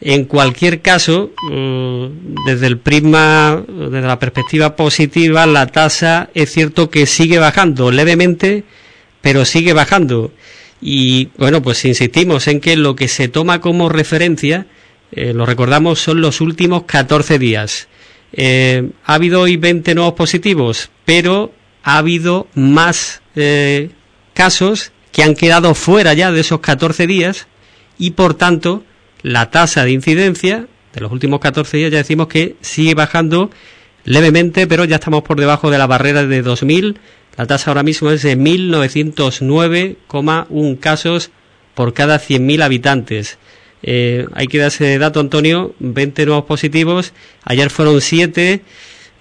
[0.00, 6.90] En cualquier caso, mm, desde el prisma, desde la perspectiva positiva, la tasa es cierto
[6.90, 8.64] que sigue bajando levemente,
[9.20, 10.32] pero sigue bajando.
[10.80, 14.66] Y bueno, pues insistimos en que lo que se toma como referencia
[15.12, 17.88] eh, lo recordamos, son los últimos 14 días.
[18.32, 21.52] Eh, ha habido hoy 20 nuevos positivos, pero
[21.82, 23.90] ha habido más eh,
[24.32, 27.46] casos que han quedado fuera ya de esos 14 días
[27.98, 28.82] y por tanto
[29.22, 33.50] la tasa de incidencia de los últimos 14 días ya decimos que sigue bajando
[34.04, 36.98] levemente, pero ya estamos por debajo de la barrera de 2000.
[37.36, 41.30] La tasa ahora mismo es de 1909,1 casos
[41.74, 43.38] por cada 100.000 habitantes.
[43.82, 47.12] Eh, hay que dar ese dato, Antonio, 20 nuevos positivos,
[47.44, 48.62] ayer fueron 7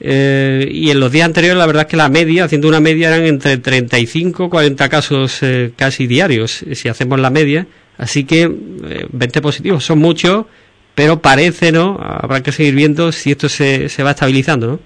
[0.04, 3.10] eh, y en los días anteriores la verdad es que la media, haciendo una media,
[3.10, 7.68] eran entre 35 y 40 casos eh, casi diarios, si hacemos la media.
[7.98, 8.52] Así que
[9.12, 10.46] 20 positivos son muchos,
[10.96, 12.00] pero parece, ¿no?
[12.02, 14.80] Habrá que seguir viendo si esto se, se va estabilizando, ¿no?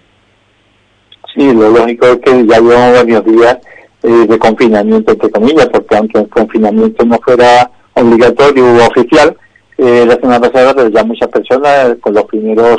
[1.33, 3.57] Sí, lo lógico es que ya llevamos varios días
[4.01, 9.35] de confinamiento, entre comillas, porque aunque el confinamiento no fuera obligatorio u oficial,
[9.77, 12.77] eh, la semana pasada, pero ya muchas personas con los primeros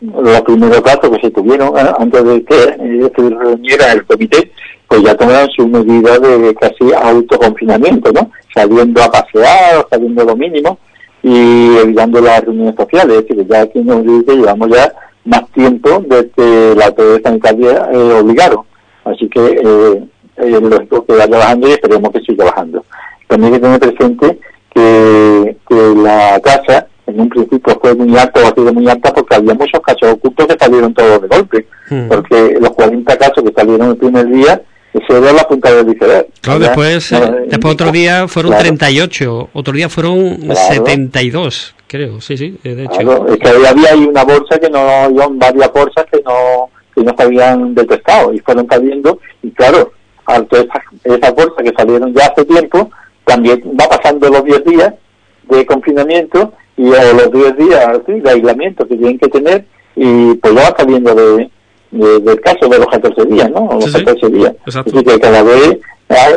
[0.00, 4.50] los primeros datos que se tuvieron eh, antes de que eh, se reuniera el comité,
[4.88, 8.30] pues ya tomaron su medida de casi autoconfinamiento, ¿no?
[8.54, 10.78] Saliendo a pasear, saliendo lo mínimo
[11.22, 13.18] y evitando las reuniones sociales.
[13.18, 14.92] Es decir, ya aquí nos dice llevamos ya
[15.24, 18.64] más tiempo desde la autoridad sanitaria eh, obligaron.
[19.04, 20.04] Así que eh,
[20.36, 22.84] eh, lo que vaya bajando y esperemos que siga bajando.
[23.28, 24.40] También hay que tener presente
[24.74, 25.56] que,
[25.96, 29.54] la tasa en un principio fue muy alta o ha sido muy alta porque había
[29.54, 31.66] muchos casos ocultos que salieron todos de golpe.
[31.88, 32.08] Hmm.
[32.08, 34.62] Porque los 40 casos que salieron el primer día,
[34.92, 36.26] eso era la punta del iceberg.
[36.40, 42.58] Claro, después, eh, después otro día fueron 38, otro día fueron 72, creo, sí, sí,
[42.62, 43.26] de hecho.
[43.28, 47.14] es que había ahí una bolsa que no, había varias bolsas que no, que no
[47.16, 49.92] se habían detectado y fueron saliendo, y claro,
[50.28, 52.90] esas, esas bolsas que salieron ya hace tiempo,
[53.30, 54.94] también va pasando los 10 días
[55.48, 59.64] de confinamiento y a los 10 días de aislamiento que tienen que tener
[59.94, 61.48] y pues ya va saliendo de,
[61.92, 63.68] del caso de los 14 días, ¿no?
[63.72, 64.52] Los 14 días.
[64.66, 65.78] Así que cada vez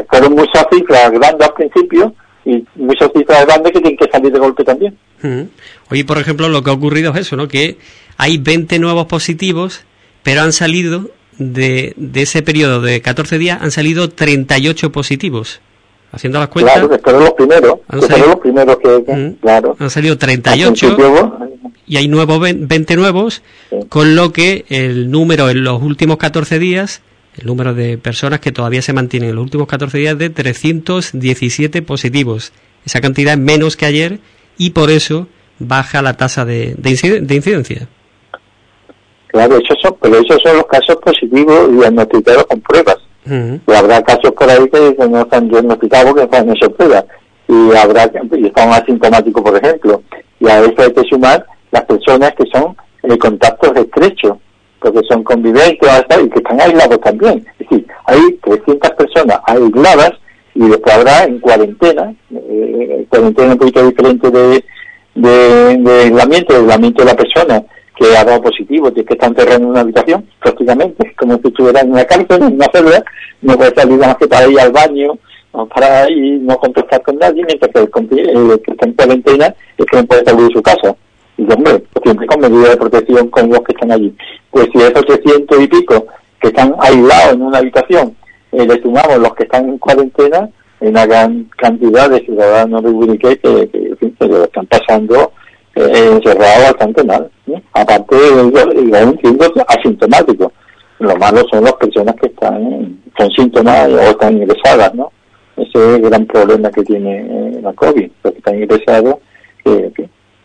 [0.08, 2.14] fueron muchas cifras grandes al principio
[2.46, 4.96] y muchas cifras grandes que tienen que salir de golpe también.
[5.90, 7.48] Oye, por ejemplo, lo que ha ocurrido es eso, ¿no?
[7.48, 7.78] Que
[8.18, 9.84] hay 20 nuevos positivos,
[10.22, 15.62] pero han salido de, de ese periodo de 14 días, han salido 38 positivos
[16.14, 16.76] haciendo las cuentas.
[16.76, 19.76] Claro, que los primeros, han salido, los primeros que, claro.
[19.80, 20.98] Han salido 38
[21.86, 23.42] y hay nuevos 20 nuevos,
[23.90, 27.02] con lo que el número en los últimos 14 días,
[27.38, 31.82] el número de personas que todavía se mantienen en los últimos 14 días de 317
[31.82, 32.54] positivos.
[32.86, 34.20] Esa cantidad es menos que ayer
[34.58, 37.88] y por eso baja la tasa de, de, incidencia.
[39.28, 42.98] Claro, esos son, pero esos son los casos positivos y diagnosticados con pruebas.
[43.26, 47.06] Y habrá casos por ahí que, no están diagnosticados que están en sorpresa.
[47.48, 50.02] Y habrá y están asintomáticos, por ejemplo.
[50.40, 54.38] Y a eso hay que sumar las personas que son en contactos estrechos,
[54.80, 55.90] porque son conviventes
[56.24, 57.46] y que están aislados también.
[57.60, 60.12] Es decir, hay 300 personas aisladas
[60.56, 64.64] y después habrá en cuarentena, eh, cuarentena un poquito diferente de,
[65.16, 67.64] de, de aislamiento, de aislamiento de la persona
[67.96, 71.82] que ha dado positivo, es que está enterrado en una habitación, prácticamente, como si estuviera
[71.82, 73.04] en una cárcel, en una celda,
[73.42, 75.18] no puede salir más que para ir al baño,
[75.76, 79.98] para ir, no contactar con nadie, mientras que el, que está en cuarentena es que
[79.98, 80.96] no puede salir de su casa.
[81.38, 84.16] Y hombre, pues siempre con medidas de protección con los que están allí.
[84.52, 86.06] Pues si esos 300 y pico
[86.42, 88.16] que están aislados en una habitación,
[88.52, 90.50] eh, le sumamos los que están en cuarentena,
[90.82, 95.32] en una gran cantidad de ciudadanos de Winique que, que, que, lo están pasando
[95.76, 97.30] encerrado bastante mal.
[97.74, 100.52] Aparte, aún siendo asintomático.
[101.00, 105.12] Lo malo son las personas que están con síntomas o están ingresadas, ¿no?
[105.58, 109.16] Ese es el gran problema que tiene eh, la COVID, los que están ingresados,
[109.64, 109.92] que,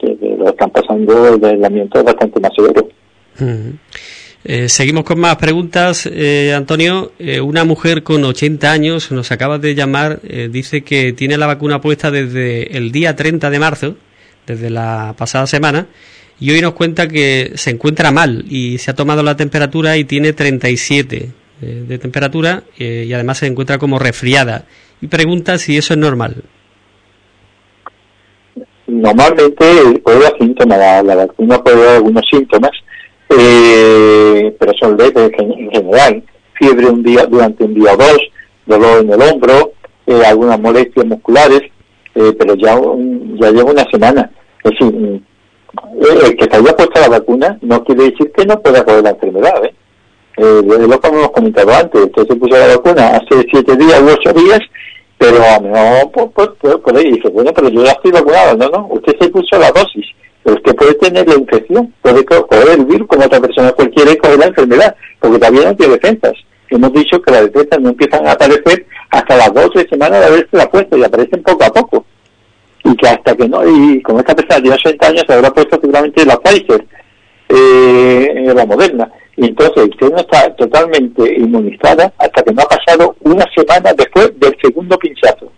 [0.01, 2.89] lo están pasando el aislamiento bastante más severo.
[4.45, 6.09] Eh, seguimos con más preguntas.
[6.11, 10.20] Eh, Antonio, eh, una mujer con 80 años nos acaba de llamar,
[10.51, 13.97] dice que tiene la vacuna puesta desde el día 30 de marzo
[14.55, 15.87] desde la pasada semana
[16.41, 20.05] y hoy nos cuenta que se encuentra mal y se ha tomado la temperatura y
[20.05, 21.31] tiene 37
[21.61, 24.65] eh, de temperatura eh, y además se encuentra como resfriada
[25.01, 26.45] y pregunta si eso es normal.
[28.87, 32.71] Normalmente puede dar síntomas, la, vacuna puede dar algunos síntomas,
[33.29, 36.23] eh, pero son leves en, general.
[36.55, 38.19] Fiebre un día durante un día o dos,
[38.67, 39.73] dolor en el hombro,
[40.27, 41.61] algunas molestias musculares,
[42.15, 42.81] pero ya,
[43.41, 44.31] ya lleva una semana.
[44.65, 45.23] Es decir,
[46.01, 49.11] el que se haya puesto la vacuna no quiere decir que no pueda coger la
[49.11, 49.65] enfermedad.
[49.65, 49.75] ¿eh?
[50.39, 54.09] Eh, lo que hemos comentado antes, usted se puso la vacuna hace siete días u
[54.09, 54.61] ocho días,
[55.19, 58.87] pero no, pues, pues, pues, pues dice, bueno, pero yo ya estoy vacunado, no, no,
[58.93, 60.07] usted se puso la dosis,
[60.45, 64.17] pero usted puede tener la infección, puede coger el virus como otra persona cualquiera y
[64.17, 66.35] coger la enfermedad, porque todavía no tiene defensas.
[66.71, 70.21] Hemos dicho que las defensas no empiezan a aparecer hasta las dos o tres semanas
[70.21, 72.05] de haberse la puesto y aparecen poco a poco.
[72.91, 75.78] Y que hasta que no, y como esta persona tiene 80 años, se habrá puesto
[75.80, 76.86] seguramente la Pfizer,
[77.49, 79.11] eh, la Moderna.
[79.36, 84.32] Y entonces usted no está totalmente inmunizada hasta que no ha pasado una semana después
[84.41, 85.53] del segundo pinchazo.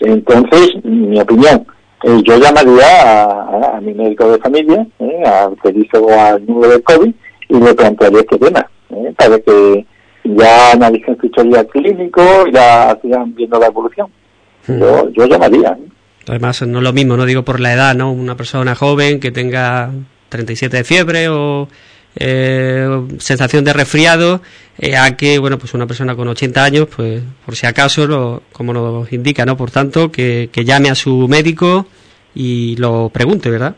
[0.00, 1.66] Entonces, mi opinión,
[2.04, 6.82] eh, yo llamaría a, mi médico de familia, eh, al que hizo al número de
[6.82, 7.14] COVID,
[7.48, 9.86] y le plantearía este tema, eh, para que
[10.24, 14.08] ya analicen su historia clínico y ya sigan viendo la evolución.
[14.66, 14.80] Hmm.
[14.80, 15.70] Yo, yo llamaría.
[15.70, 15.88] ¿eh?
[16.28, 18.12] Además, no es lo mismo, no digo por la edad, ¿no?
[18.12, 19.90] Una persona joven que tenga
[20.28, 21.68] 37 de fiebre o
[22.16, 24.40] eh, sensación de resfriado
[24.78, 28.42] eh, a que bueno pues una persona con 80 años pues por si acaso lo,
[28.52, 31.86] como nos indica no por tanto que, llame a su médico
[32.34, 33.76] y lo pregunte verdad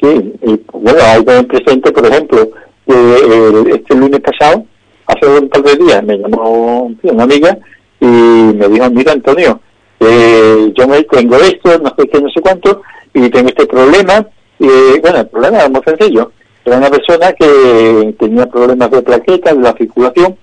[0.00, 2.50] sí y, bueno hay que presente por ejemplo
[2.86, 4.64] que este lunes pasado
[5.06, 7.58] hace un par de días me llamó una amiga
[8.00, 9.60] y me dijo mira Antonio
[10.00, 12.82] eh, yo me tengo esto no sé qué no sé cuánto
[13.14, 14.26] y tengo este problema
[14.58, 16.32] y bueno el problema es muy sencillo
[16.64, 20.36] era una persona que tenía problemas de plaquetas, de la circulación,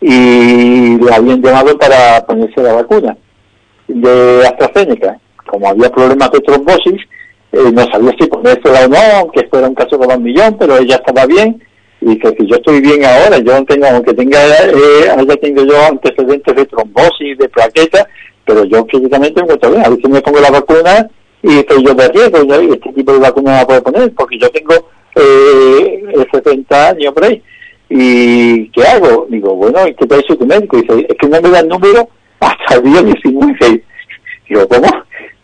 [0.00, 3.16] y le habían llamado para ponerse la vacuna
[3.88, 5.18] de AstraZeneca.
[5.46, 7.02] Como había problemas de trombosis,
[7.52, 10.56] eh, no sabía si ponérsela o no, aunque esto era un caso de un millón,
[10.58, 11.62] pero ella estaba bien.
[12.00, 15.86] Y que si yo estoy bien ahora, yo tengo, aunque tenga, eh, haya tenido yo
[15.86, 18.06] antecedentes de trombosis, de plaquetas,
[18.44, 19.82] pero yo físicamente me encuentro bien.
[19.82, 21.08] A si me pongo la vacuna
[21.42, 24.38] y estoy yo de riesgo, y este tipo de vacuna no la puedo poner, porque
[24.38, 24.74] yo tengo
[25.16, 27.24] eh, 70 años por.
[27.88, 29.26] ¿Y qué hago?
[29.30, 30.76] Digo, bueno, ¿y qué te dice tu médico?
[30.76, 32.08] Dice, es que no me da el número
[32.40, 33.84] hasta el día 19.
[34.48, 34.88] Digo, ¿cómo?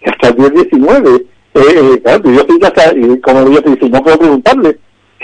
[0.04, 1.10] Hasta el día 19.
[1.14, 1.24] Eh,
[1.54, 4.78] eh, claro, yo estoy hasta, y como yo te dice, no puedo preguntarle,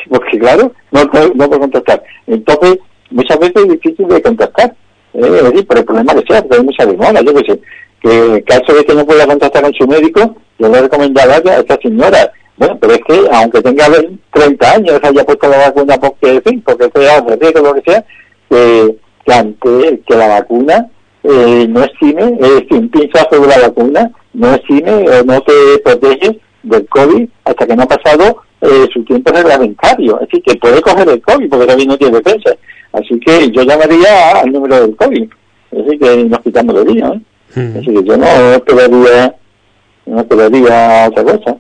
[0.08, 2.02] porque claro, no, no, puedo contestar.
[2.26, 2.78] Entonces,
[3.10, 4.74] muchas veces es difícil de contestar.
[5.14, 7.60] Eh, es decir, por el problema que sea, porque hay mucha demora, yo qué sé
[8.00, 11.76] que caso de que no pueda contactar con su médico, yo le recomendaría a esta
[11.80, 13.86] señora, bueno, pero es que aunque tenga
[14.32, 18.04] 30 años, haya puesto la vacuna porque, en fin, porque sea riesgo lo que sea,
[18.50, 18.96] que,
[19.26, 20.88] que, que la vacuna
[21.24, 26.40] eh, no exime, eh, sin pinza sobre la vacuna, no exime o no te protege
[26.62, 30.20] del COVID hasta que no ha pasado eh, su tiempo reglamentario.
[30.20, 32.50] Es decir, que puede coger el COVID porque también no tiene defensa.
[32.92, 35.28] Así que yo llamaría al número del COVID.
[35.70, 37.12] Es decir, que nos quitamos de día.
[37.14, 37.78] ¿eh?
[37.78, 39.34] Así que yo no esperaría,
[40.06, 41.56] no esperaría otra cosa.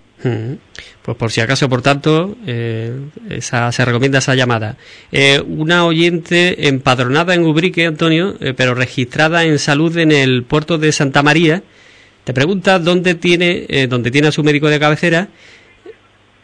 [1.08, 2.92] Pues por si acaso, por tanto, eh,
[3.30, 4.76] esa, se recomienda esa llamada.
[5.10, 10.76] Eh, una oyente empadronada en Ubrique, Antonio, eh, pero registrada en salud en el puerto
[10.76, 11.62] de Santa María,
[12.24, 15.28] te pregunta dónde tiene, eh, dónde tiene a su médico de cabecera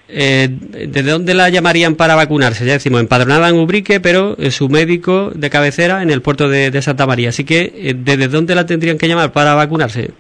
[0.09, 2.67] eh, ¿desde dónde la llamarían para vacunarse?
[2.67, 6.83] Ya decimos, empadronada en Ubrique, pero eh, su médico de cabecera en el puerto de,
[6.83, 7.31] Santa María.
[7.31, 10.11] Así que, eh, ¿desde dónde la tendrían que llamar para vacunarse?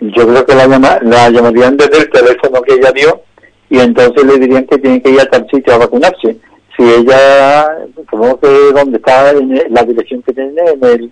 [0.00, 3.22] Yo creo que la, la llamarían desde el teléfono que ella dio
[3.70, 6.36] y entonces le dirían que tiene que ir a tal sitio a vacunarse.
[6.76, 7.66] Si ella,
[8.10, 11.10] como que donde está, en la dirección que tiene en el...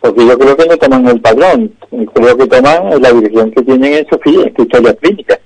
[0.00, 1.72] Porque yo creo que no toman el padrón,
[2.12, 5.38] creo que toman la dirección que tienen en su, en su historia clínica.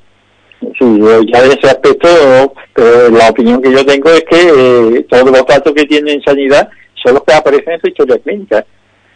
[0.60, 1.00] Sí,
[1.32, 5.46] ya de ese aspecto, pero la opinión que yo tengo es que eh, todos los
[5.46, 6.68] datos que tiene en sanidad
[7.02, 8.64] son los que aparecen en su historia clínica.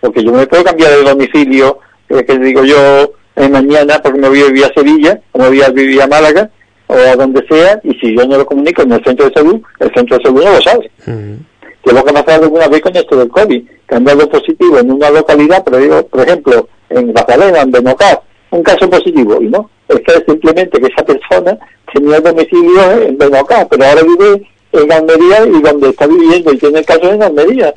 [0.00, 1.78] Porque yo me puedo cambiar de domicilio,
[2.08, 5.48] eh, que digo yo, en mañana porque me voy a vivir a Sevilla, o me
[5.48, 6.50] voy a vivir a Málaga,
[6.86, 9.60] o a donde sea, y si yo no lo comunico en el centro de salud,
[9.80, 10.90] el centro de salud no lo sabe.
[11.04, 14.28] Que es lo que ha pasado alguna vez con esto del COVID, que han dado
[14.28, 18.20] positivo en una localidad, pero digo, por ejemplo, en Magdalena, en Benocá,
[18.50, 21.58] un caso positivo, y no, es que simplemente que esa persona
[21.92, 26.78] tenía domicilio en Benocá, pero ahora vive en Almería y donde está viviendo y tiene
[26.80, 27.74] el caso en Almería.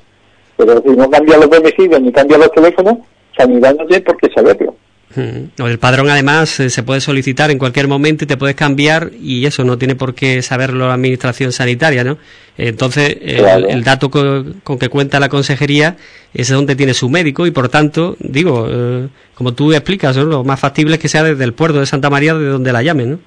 [0.58, 2.98] Pero si no cambia los domicilios ni cambia los teléfonos,
[3.38, 4.76] Sanidad no tiene por qué saberlo.
[5.16, 9.46] El padrón además eh, se puede solicitar en cualquier momento y te puedes cambiar y
[9.46, 12.18] eso no tiene por qué saberlo la administración sanitaria, ¿no?
[12.58, 15.98] Entonces el, dato con, que cuenta la consejería
[16.34, 20.60] es donde tiene su médico y por tanto, digo, eh, como tú explicas, lo más
[20.60, 23.20] factible es que sea desde el puerto de Santa María de donde la llamen, ¿no?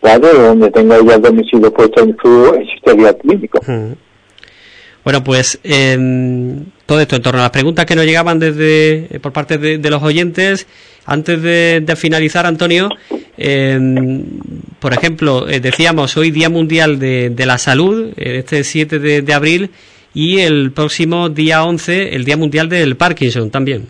[0.00, 3.60] Claro, donde tenga ya el domicilio puesto en su historial clínico.
[5.04, 9.20] Bueno, pues em, todo esto en torno a las preguntas que nos llegaban desde eh,
[9.20, 10.66] por parte de, los oyentes.
[11.04, 12.88] Antes de, finalizar, Antonio,
[13.36, 14.24] em,
[14.78, 19.70] por ejemplo, eh, decíamos hoy Día Mundial de, la Salud, eh, este 7 de, abril,
[20.14, 23.88] y el próximo día 11, el Día Mundial del Parkinson también.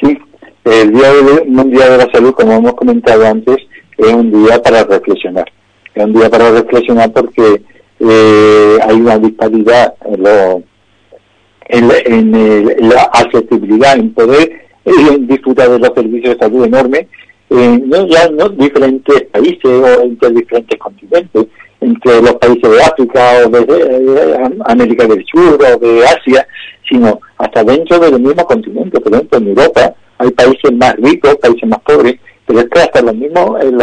[0.00, 0.16] Sí,
[0.64, 1.10] el Día
[1.48, 3.56] Mundial de la Salud, como hemos comentado antes,
[3.98, 5.50] es un día para reflexionar.
[5.92, 7.62] Es un día para reflexionar porque
[7.98, 10.62] eh, hay una disparidad en, lo,
[11.68, 17.08] en, la accesibilidad, en poder eh, disfrutar de los servicios de salud enorme,
[17.50, 21.46] eh, no ya no diferentes países o entre diferentes continentes,
[21.80, 26.46] entre los países de África o de, América del Sur o de Asia,
[26.88, 29.00] sino hasta dentro del mismo continente.
[29.00, 33.02] Por ejemplo, en Europa hay países más ricos, países más pobres, pero es que hasta
[33.02, 33.80] los mismos, en,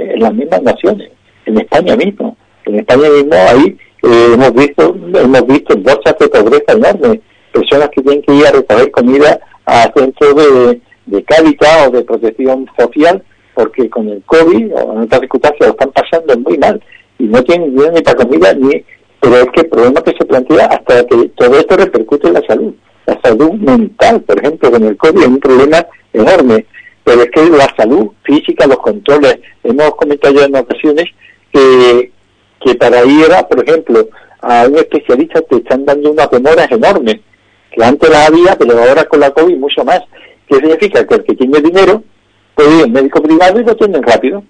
[0.00, 1.10] en las mismas naciones,
[1.46, 2.36] en España mismo.
[2.64, 3.76] En España mismo ahí
[4.06, 7.20] eh, hemos visto hemos visto bolsas de pobreza enormes,
[7.52, 11.24] personas que tienen que ir a recoger comida a centros de, de
[11.86, 13.22] o de protección social,
[13.54, 16.82] porque con el COVID o en otras circunstancias lo están pasando muy mal
[17.18, 18.84] y no tienen dinero ni para comida ni
[19.20, 22.42] pero es que el problema que se plantea hasta que todo esto repercute en la
[22.46, 22.74] salud.
[23.06, 26.66] La salud mental por ejemplo con el COVID es un problema enorme
[27.04, 31.06] pero es que la salud física los controles hemos comentado ya en ocasiones
[31.52, 32.10] que
[32.64, 34.08] que para ir a, por ejemplo,
[34.40, 37.16] a un especialista te están dando unas demoras enormes,
[37.70, 40.00] que antes las había, pero ahora con la COVID mucho más.
[40.48, 41.06] ¿Qué significa?
[41.06, 42.02] Que el que tiene dinero
[42.54, 44.42] puede ir al médico privado y lo tienen rápido.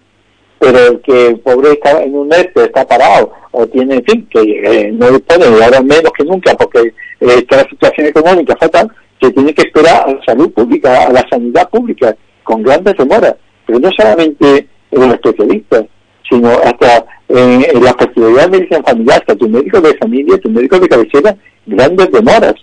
[0.59, 4.41] Pero el que pobre está en un ERTE, está parado, o tiene, en fin, que
[4.41, 8.91] eh, no dispone, ahora menos que nunca, porque eh, está la situación económica fatal,
[9.21, 13.35] se tiene que esperar a la salud pública, a la sanidad pública, con grandes demoras.
[13.67, 15.85] Pero no solamente los especialistas,
[16.29, 20.79] sino hasta en, la posibilidad de medicina familiar, hasta tu médico de familia, tu médico
[20.79, 22.55] de cabecera, grandes demoras.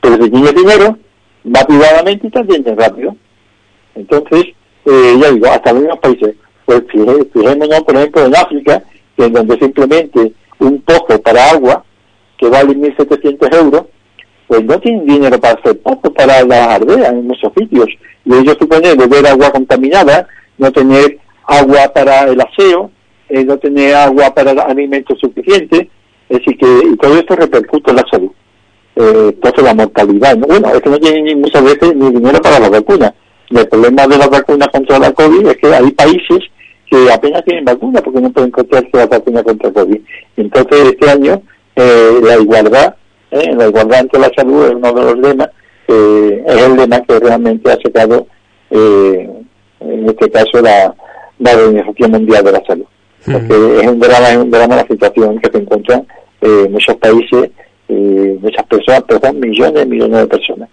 [0.00, 0.98] Pero si tienes dinero,
[1.44, 3.16] va privadamente y también es rápido.
[3.94, 4.46] Entonces,
[4.84, 8.82] eh, ya digo, hasta algunos países, pues fijémonos, por ejemplo, en África,
[9.16, 11.84] en donde simplemente un pozo para agua,
[12.38, 13.82] que vale 1.700 euros,
[14.46, 17.86] pues no tienen dinero para hacer pozos para las ardeas en muchos sitios.
[18.24, 22.90] Y ellos suponen beber agua contaminada, no tener agua para el aseo,
[23.28, 25.88] eh, no tener agua para alimentos suficientes,
[26.28, 28.30] es decir, que y todo esto repercute en la salud.
[28.96, 32.70] Eh, entonces la mortalidad, bueno, es que no tienen muchas veces ni dinero para la
[32.70, 33.14] vacuna.
[33.50, 36.38] El problema de las vacunas contra la COVID es que hay países
[36.90, 40.00] que apenas tienen vacuna porque no pueden encontrarse la vacuna contra COVID.
[40.36, 41.42] Entonces este año
[41.76, 42.96] eh, la igualdad,
[43.30, 45.50] eh, la igualdad entre la salud es uno de los lemas,
[45.88, 48.26] eh, es el lema que realmente ha sacado
[48.70, 50.94] en este caso la
[51.38, 52.86] Organización Mundial de la Salud.
[53.32, 56.06] Porque es un drama, es un drama la situación que se encuentran
[56.40, 57.50] eh, muchos países,
[57.88, 60.68] eh, muchas personas, perdón, millones y millones de personas.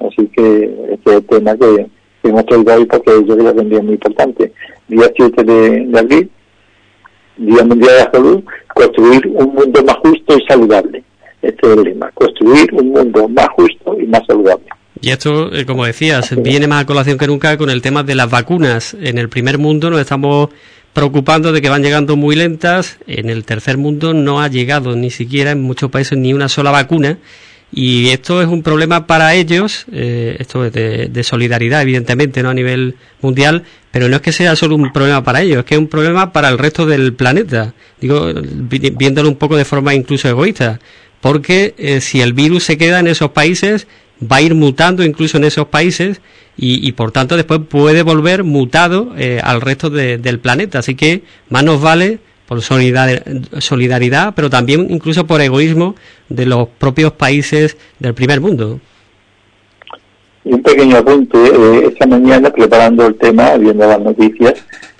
[0.00, 1.86] Así que este es el tema que,
[2.22, 4.52] hemos traído hoy porque yo creo que es muy importante.
[4.88, 6.30] Día 7 de, abril,
[7.36, 8.44] Día Mundial de la Salud,
[8.74, 11.02] construir un mundo más justo y saludable.
[11.42, 14.66] Este es el lema, construir un mundo más justo y más saludable.
[15.00, 18.14] Y esto, eh, como decías, viene más a colación que nunca con el tema de
[18.14, 18.96] las vacunas.
[19.00, 20.50] En el primer mundo nos estamos
[20.92, 22.98] preocupando de que van llegando muy lentas.
[23.06, 26.70] En el tercer mundo no ha llegado ni siquiera en muchos países ni una sola
[26.70, 27.18] vacuna.
[27.70, 32.54] Y esto es un problema para ellos, eh, esto es de, solidaridad, evidentemente, no a
[32.54, 35.78] nivel mundial, pero no es que sea solo un problema para ellos, es que es
[35.78, 37.74] un problema para el resto del planeta.
[38.00, 40.80] Digo, viéndolo un poco de forma incluso egoísta,
[41.20, 43.86] porque eh, si el virus se queda en esos países,
[44.20, 46.20] va a ir mutando incluso en esos países
[46.60, 50.80] y, por tanto después puede volver mutado eh, al resto del planeta.
[50.80, 55.94] Así que más nos vale por solidaridad, pero también incluso por egoísmo
[56.28, 58.80] de los propios países del primer mundo.
[60.44, 64.54] Un pequeño apunte, eh, esta mañana preparando el tema, viendo las noticias,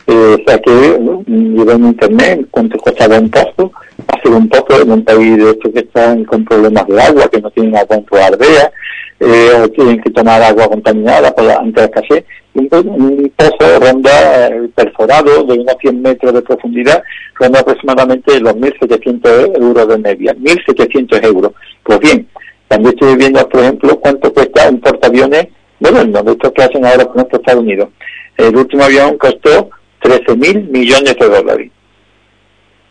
[0.07, 3.73] eh, saqué, llevé en internet cuánto costaba un pozo,
[4.09, 7.41] hacer un pozo en un país de estos que están con problemas de agua, que
[7.41, 8.73] no tienen agua en su ardea,
[9.21, 12.25] eh, o tienen que tomar agua contaminada por la, ante la escasez.
[12.55, 17.03] Un, un pozo ronda eh, perforado de unos 100 metros de profundidad,
[17.35, 21.53] ronda aproximadamente los 1.700 euros de media, 1.700 euros.
[21.83, 22.29] Pues bien,
[22.69, 25.49] también estoy viendo, por ejemplo, cuánto cuesta un portaaviones
[25.81, 27.89] bueno, de estos que hacen ahora con estos Estados Unidos.
[28.37, 29.71] El último avión costó
[30.03, 31.71] 13.000 millones de dólares.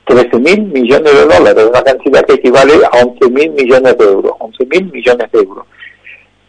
[0.07, 4.31] 13.000 millones de dólares, una cantidad que equivale a 11.000 millones de euros.
[4.39, 5.65] 11.000 millones de euros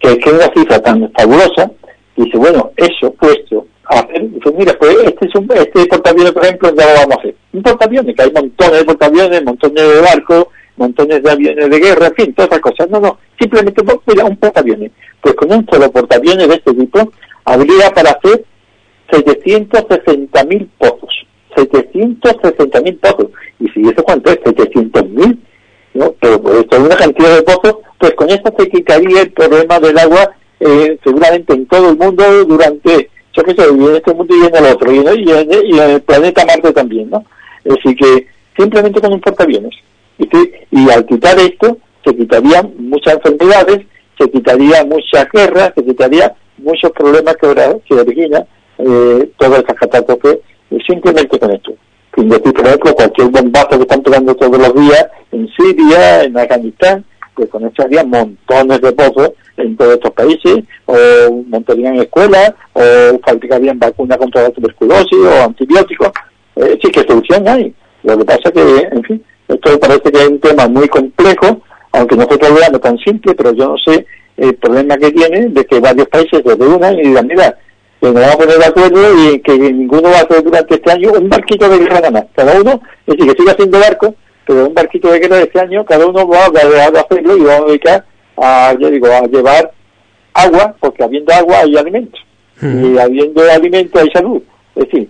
[0.00, 1.70] que, es una cifra tan fabulosa,
[2.16, 6.74] dice, bueno, eso puesto hacer, dice, mira, pues este es un, este portaaviones, por ejemplo,
[6.76, 7.34] ya lo vamos a hacer.
[7.52, 10.46] Un portaaviones, que hay montones de portaaviones, montones de barcos,
[10.76, 12.90] montones de aviones de guerra, en fin, todas esas cosas.
[12.90, 14.92] No, no, simplemente pues, un portaaviones.
[15.20, 17.12] Pues con un solo portaaviones de este tipo,
[17.44, 18.44] habría para hacer
[19.10, 21.26] 760.000 pozos.
[21.56, 23.30] 760.000 pozos.
[23.58, 25.38] Y si eso cuánto es, 700.000
[25.98, 26.14] ¿no?
[26.20, 29.78] Pero pues, esto es una cantidad de pozos, pues con esto se quitaría el problema
[29.80, 30.30] del agua
[30.60, 34.46] eh, seguramente en todo el mundo durante, yo qué sé, y en este mundo y
[34.46, 37.24] en el otro, y en, y en el planeta Marte también, ¿no?
[37.64, 38.26] Decir, que
[38.56, 39.74] simplemente con bienes
[40.18, 40.28] Y,
[40.70, 43.86] y al quitar esto, se quitarían muchas enfermedades,
[44.18, 48.44] se quitaría muchas guerras, se quitaría muchos problemas que ahora se originan
[48.78, 50.38] eh, todas estas catástrofes
[50.86, 51.72] simplemente con esto.
[52.18, 56.36] Sin decir, por ejemplo, cualquier bombazo que están pegando todos los días en Siria, en
[56.36, 57.04] Afganistán,
[57.36, 60.96] pues con esto haría montones de pozos en todos estos países, o
[61.46, 62.82] montarían escuelas, o
[63.24, 66.10] fabricarían vacunas contra la tuberculosis, o antibióticos.
[66.82, 67.72] Sí que solución hay.
[68.02, 71.62] Lo que pasa que, en fin, esto parece que es un tema muy complejo,
[71.92, 74.04] aunque nosotros lo veamos tan simple, pero yo no sé
[74.36, 77.56] el problema que tiene de que varios países se reúnan y digan, mira,
[78.00, 80.92] que nos vamos a poner de acuerdo y que ninguno va a hacer durante este
[80.92, 82.24] año un barquito de guerra nada más.
[82.34, 84.14] Cada uno, es decir, que siga haciendo barco,
[84.46, 87.56] pero un barquito de guerra de este año, cada uno va a hacerlo y va
[87.56, 88.04] a dedicar
[88.36, 89.72] a, yo digo, a llevar
[90.34, 92.18] agua, porque habiendo agua hay alimento.
[92.60, 92.94] Hmm.
[92.94, 94.42] Y habiendo alimento hay salud.
[94.76, 95.08] Es decir,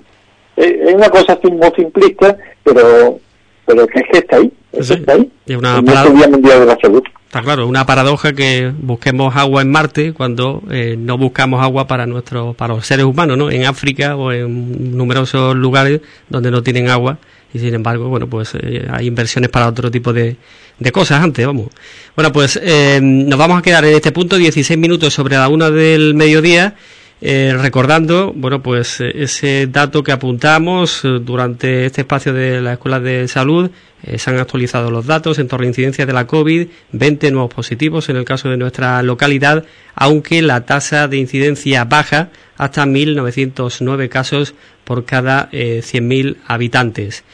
[0.56, 3.20] es una cosa muy simplista, pero
[3.68, 4.52] pero es que está ahí.
[4.72, 5.30] está ahí.
[5.46, 7.02] Es una Mundial de la Salud.
[7.26, 12.06] Está claro, una paradoja que busquemos agua en Marte cuando eh, no buscamos agua para
[12.06, 13.50] nuestros, para los seres humanos, ¿no?
[13.50, 16.00] En África o en numerosos lugares
[16.30, 17.18] donde no tienen agua
[17.52, 20.36] y sin embargo, bueno, pues eh, hay inversiones para otro tipo de,
[20.78, 21.68] de cosas antes, vamos.
[22.16, 25.70] Bueno, pues eh, nos vamos a quedar en este punto 16 minutos sobre la una
[25.70, 26.76] del mediodía.
[27.20, 32.74] Eh, recordando, bueno, pues eh, ese dato que apuntamos eh, durante este espacio de la
[32.74, 33.70] Escuela de Salud,
[34.16, 38.08] se han actualizado los datos en torno a incidencia de la COVID, 20 nuevos positivos
[38.08, 39.64] en el caso de nuestra localidad,
[39.96, 44.54] aunque la tasa de incidencia baja hasta 1.909 casos
[44.84, 47.24] por cada 100.000 habitantes.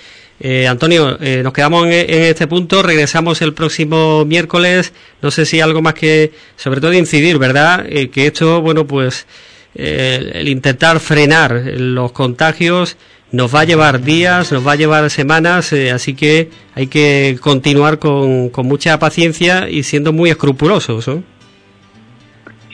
[0.66, 4.94] Antonio, nos quedamos en, en, este punto, regresamos el próximo miércoles.
[5.20, 7.84] No sé si algo más que, sobre todo, incidir, ¿verdad?
[7.84, 9.26] que esto, bueno, pues
[9.74, 12.96] el intentar frenar los contagios
[13.34, 17.36] nos va a llevar días, nos va a llevar semanas, eh, así que hay que
[17.40, 21.04] continuar con, con, mucha paciencia y siendo muy escrupulosos.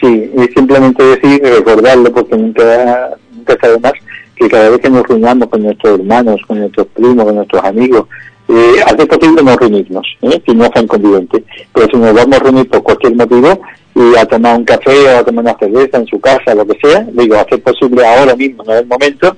[0.01, 3.93] Sí, y simplemente decir, recordarlo, porque nunca, nunca más,
[4.37, 8.07] que cada vez que nos reunamos con nuestros hermanos, con nuestros primos, con nuestros amigos,
[8.51, 10.43] eh, posible no reunirnos, ¿eh?
[10.45, 11.43] si no son conviventes.
[11.73, 13.61] Pero si nos vamos a reunir por cualquier motivo,
[13.95, 16.79] y a tomar un café o a tomar una cerveza en su casa, lo que
[16.81, 19.37] sea, digo, hacer posible ahora mismo, no es el momento,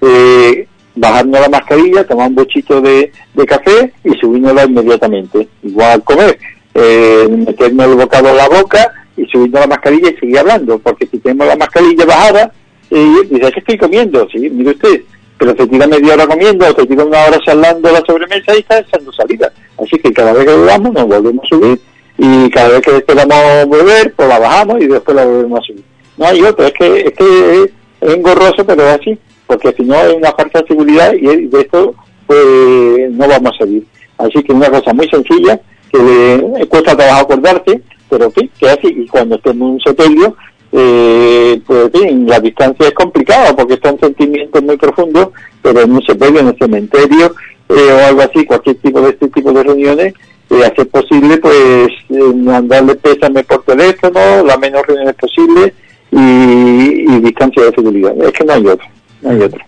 [0.00, 3.10] eh, bajarnos la mascarilla, tomar un bochito de,
[3.46, 5.48] café y subirnosla inmediatamente.
[5.62, 6.38] Igual comer,
[6.74, 11.06] eh, meternos el bocado en la boca y subirnos la mascarilla y seguir hablando, porque
[11.06, 12.52] si tenemos la mascarilla bajada,
[12.90, 14.28] eh, dice, que estoy comiendo?
[14.30, 15.00] Sí, mire usted,
[15.38, 18.60] pero se tira media hora comiendo o se tira una hora charlando la sobremesa y
[18.60, 19.52] está echando salida.
[19.78, 21.80] Así que cada vez que lo nos volvemos a subir
[22.18, 25.84] y cada vez que esperamos volver, pues la bajamos y después la volvemos a subir.
[26.16, 27.70] No hay otro, es que, es que es
[28.14, 31.94] engorroso, pero es así, porque si no es una falta de seguridad y de esto
[32.26, 33.84] pues no vamos a salir.
[34.18, 35.60] Así que una cosa muy sencilla,
[35.90, 40.36] que le cuesta trabajo acordarte, pero sí, que así, y cuando estemos en un sepelio,
[40.76, 45.28] eh, pues en la distancia es complicada porque están sentimientos muy profundos,
[45.62, 47.34] pero en un sepelio, en el cementerio
[47.68, 50.14] eh, o algo así, cualquier tipo de este tipo de reuniones,
[50.50, 55.72] eh, hacer posible pues eh, mandarle pésame por teléfono, la menos reuniones posible
[56.10, 58.12] y, distancia de seguridad.
[58.22, 58.86] Es que no hay otro,
[59.22, 59.60] no hay otro.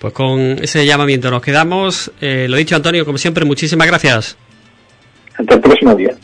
[0.00, 2.10] Pues con ese llamamiento nos quedamos.
[2.20, 4.36] Eh, lo dicho, Antonio, como siempre, muchísimas gracias.
[5.38, 6.14] Hasta el próximo día.